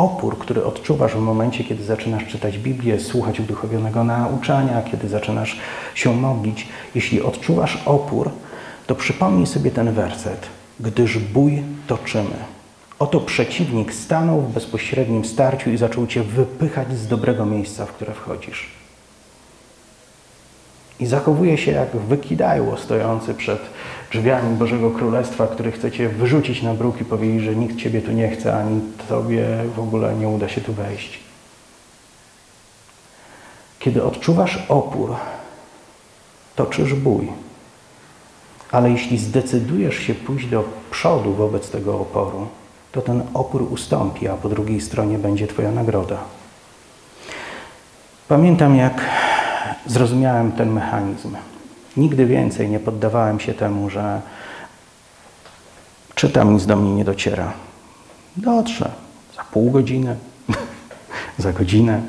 [0.00, 5.56] opór, który odczuwasz w momencie, kiedy zaczynasz czytać Biblię, słuchać uduchowionego nauczania, kiedy zaczynasz
[5.94, 8.30] się modlić, jeśli odczuwasz opór,
[8.86, 10.46] to przypomnij sobie ten werset.
[10.80, 12.36] Gdyż bój toczymy.
[13.00, 18.14] Oto przeciwnik stanął w bezpośrednim starciu i zaczął cię wypychać z dobrego miejsca, w które
[18.14, 18.66] wchodzisz.
[20.98, 23.60] I zachowuje się jak wykidajło stojący przed
[24.12, 28.28] drzwiami Bożego Królestwa, który chcecie wyrzucić na bruk i powiedzieć, że nikt Ciebie tu nie
[28.28, 29.46] chce, ani Tobie
[29.76, 31.20] w ogóle nie uda się tu wejść.
[33.78, 35.16] Kiedy odczuwasz opór,
[36.56, 37.28] toczysz bój.
[38.70, 42.48] Ale jeśli zdecydujesz się pójść do przodu wobec tego oporu,
[42.92, 46.18] to ten opór ustąpi, a po drugiej stronie będzie Twoja nagroda.
[48.28, 49.04] Pamiętam, jak
[49.86, 51.36] zrozumiałem ten mechanizm.
[51.96, 54.20] Nigdy więcej nie poddawałem się temu, że
[56.14, 57.52] czytam, nic do mnie nie dociera.
[58.36, 58.90] Dotrze.
[59.36, 60.16] Za pół godziny,
[61.38, 62.00] za godzinę.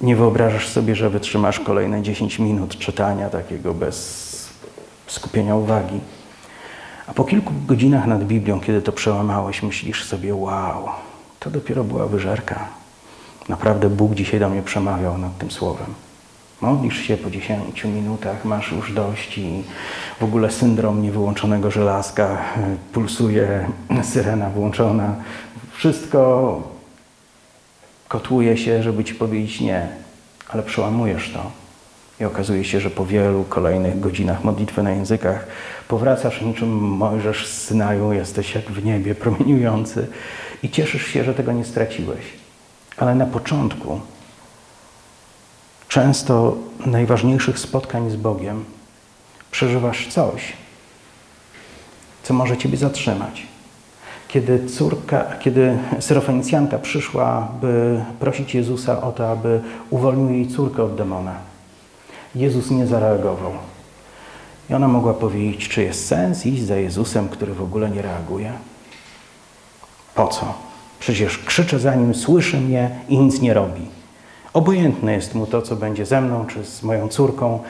[0.00, 4.26] Nie wyobrażasz sobie, że wytrzymasz kolejne 10 minut czytania takiego bez
[5.06, 6.00] skupienia uwagi.
[7.06, 10.88] A po kilku godzinach nad Biblią, kiedy to przełamałeś, myślisz sobie, wow,
[11.40, 12.68] to dopiero była wyżerka.
[13.48, 15.94] Naprawdę Bóg dzisiaj do mnie przemawiał nad tym słowem.
[16.60, 19.64] Modlisz się po 10 minutach, masz już dość i
[20.20, 22.38] w ogóle syndrom niewyłączonego żelazka,
[22.92, 23.68] pulsuje,
[24.12, 25.14] syrena włączona.
[25.72, 26.62] Wszystko
[28.08, 29.88] kotłuje się, żeby ci powiedzieć nie,
[30.48, 31.65] ale przełamujesz to.
[32.20, 35.46] I okazuje się, że po wielu kolejnych godzinach modlitwy na językach
[35.88, 40.06] powracasz niczym Mojżesz z Synaju, jesteś jak w niebie, promieniujący
[40.62, 42.24] i cieszysz się, że tego nie straciłeś.
[42.96, 44.00] Ale na początku
[45.88, 46.56] często
[46.86, 48.64] najważniejszych spotkań z Bogiem
[49.50, 50.52] przeżywasz coś,
[52.22, 53.46] co może Ciebie zatrzymać.
[54.28, 59.60] Kiedy córka, kiedy Syrofenicjanka przyszła, by prosić Jezusa o to, aby
[59.90, 61.34] uwolnił jej córkę od demona,
[62.36, 63.52] Jezus nie zareagował.
[64.70, 68.52] I ona mogła powiedzieć, czy jest sens iść za Jezusem, który w ogóle nie reaguje?
[70.14, 70.54] Po co?
[70.98, 73.82] Przecież krzyczę za nim, słyszy mnie i nic nie robi.
[74.52, 77.60] Obojętne jest mu to, co będzie ze mną czy z moją córką,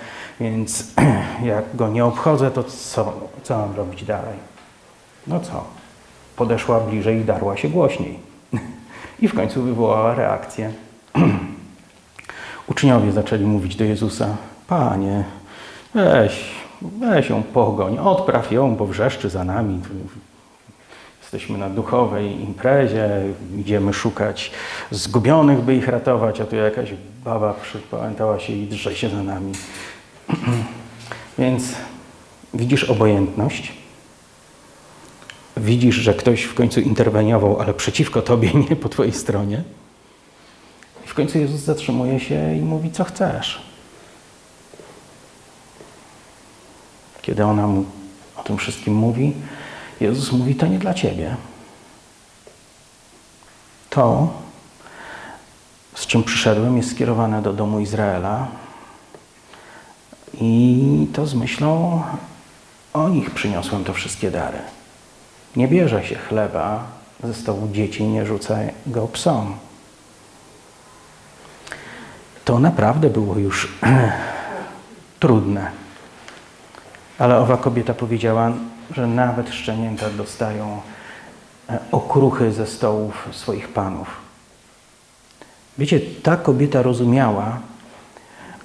[0.41, 0.85] więc
[1.45, 3.13] jak go nie obchodzę, to co,
[3.43, 4.37] co mam robić dalej?
[5.27, 5.65] No co?
[6.37, 8.19] Podeszła bliżej i darła się głośniej.
[9.23, 10.73] I w końcu wywołała reakcję.
[12.71, 14.37] Uczniowie zaczęli mówić do Jezusa:
[14.69, 15.25] Panie,
[15.95, 16.45] weź,
[16.83, 19.81] weź ją pogoń, odpraw ją, bo wrzeszczy za nami.
[21.23, 23.09] Jesteśmy na duchowej imprezie,
[23.59, 24.51] idziemy szukać
[24.91, 26.91] zgubionych, by ich ratować, a tu jakaś
[27.25, 29.53] baba przypamiętała się i drze się za nami.
[31.39, 31.75] Więc
[32.55, 33.73] widzisz obojętność,
[35.57, 39.63] widzisz, że ktoś w końcu interweniował, ale przeciwko tobie, nie po twojej stronie.
[41.05, 43.76] I w końcu Jezus zatrzymuje się i mówi, co chcesz.
[47.27, 47.85] Kiedy ona mu
[48.37, 49.35] o tym wszystkim mówi,
[50.01, 51.37] Jezus mówi, to nie dla ciebie.
[53.91, 54.33] To,
[55.95, 58.49] z czym przyszedłem, jest skierowane do domu Izraela,
[60.41, 62.03] I to z myślą
[62.93, 64.59] o nich przyniosłem to wszystkie dary.
[65.57, 66.87] Nie bierze się chleba
[67.25, 69.57] ze stołu dzieci, nie rzuca go psom.
[72.45, 73.69] To naprawdę było już
[75.21, 75.86] trudne.
[77.19, 78.53] Ale owa kobieta powiedziała,
[78.91, 80.81] że nawet szczenięta dostają
[81.69, 84.09] e, okruchy ze stołów swoich panów.
[85.79, 87.59] Wiecie, ta kobieta rozumiała,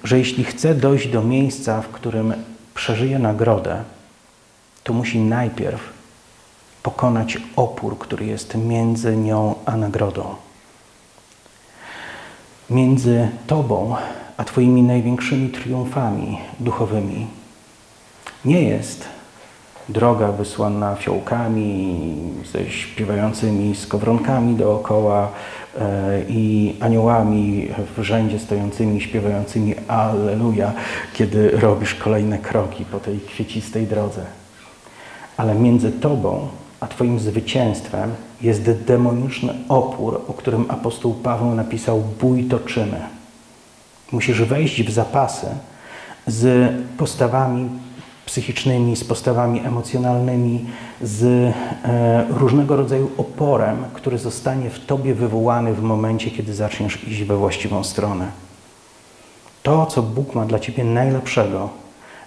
[0.04, 2.34] że jeśli chce dojść do miejsca, w którym
[2.74, 3.84] przeżyje nagrodę,
[4.84, 5.82] to musi najpierw
[6.84, 10.36] pokonać opór, który jest między nią a nagrodą.
[12.70, 13.96] Między Tobą
[14.38, 17.28] a Twoimi największymi triumfami duchowymi
[18.46, 19.06] nie jest
[19.90, 22.16] droga wysłana fiołkami,
[22.54, 25.32] ze śpiewającymi skowronkami dookoła
[25.80, 30.74] e, i aniołami w rzędzie stojącymi, śpiewającymi Alleluja,
[31.14, 34.26] kiedy robisz kolejne kroki po tej kwiecistej drodze.
[35.38, 36.48] Ale między Tobą
[36.82, 38.12] a Twoim zwycięstwem
[38.42, 43.02] jest demoniczny opór, o którym apostoł Paweł napisał: Bój toczymy.
[44.12, 45.48] Musisz wejść w zapasy
[46.28, 47.70] z postawami
[48.32, 50.66] psychicznymi, z postawami emocjonalnymi,
[51.02, 57.24] z e, różnego rodzaju oporem, który zostanie w Tobie wywołany w momencie, kiedy zaczniesz iść
[57.24, 58.28] we właściwą stronę.
[59.64, 61.70] To, co Bóg ma dla Ciebie najlepszego,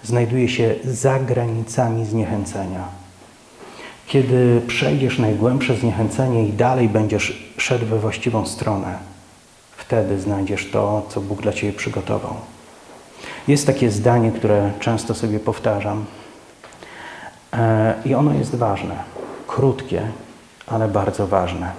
[0.02, 3.05] znajduje się za granicami zniechęcenia
[4.06, 8.98] kiedy przejdziesz najgłębsze zniechęcenie i dalej będziesz szedł we właściwą stronę,
[9.76, 12.35] wtedy znajdziesz to, co Bóg dla Ciebie przygotował.
[13.48, 16.05] Jest takie zdanie, które często sobie powtarzam
[17.52, 18.94] e, i ono jest ważne.
[19.46, 20.02] Krótkie,
[20.66, 21.72] ale bardzo ważne.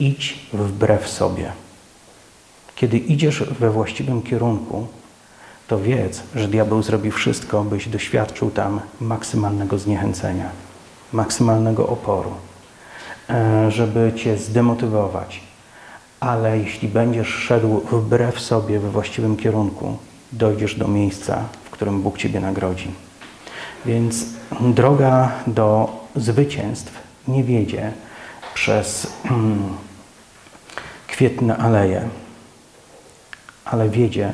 [0.00, 1.52] Idź wbrew sobie.
[2.74, 4.86] Kiedy idziesz we właściwym kierunku,
[5.68, 10.50] to wiedz, że diabeł zrobi wszystko, byś doświadczył tam maksymalnego zniechęcenia
[11.12, 12.30] maksymalnego oporu,
[13.30, 15.40] e, żeby cię zdemotywować.
[16.20, 19.96] Ale jeśli będziesz szedł wbrew sobie we właściwym kierunku,
[20.32, 22.90] dojdziesz do miejsca, w którym Bóg ciebie nagrodzi.
[23.86, 24.24] Więc
[24.60, 26.92] droga do zwycięstw
[27.28, 27.92] nie wiedzie
[28.54, 29.76] przez hmm,
[31.08, 32.08] kwietne aleje,
[33.64, 34.32] ale wiedzie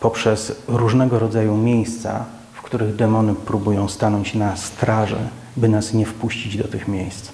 [0.00, 2.24] poprzez różnego rodzaju miejsca,
[2.72, 5.18] których demony próbują stanąć na straży,
[5.56, 7.28] by nas nie wpuścić do tych miejsc.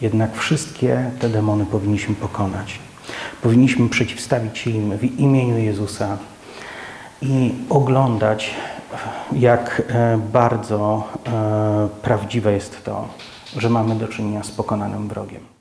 [0.00, 2.78] Jednak wszystkie te demony powinniśmy pokonać.
[3.42, 6.18] Powinniśmy przeciwstawić się im w imieniu Jezusa
[7.22, 8.54] i oglądać,
[9.32, 13.08] jak e, bardzo e, prawdziwe jest to,
[13.56, 15.53] że mamy do czynienia z pokonanym wrogiem.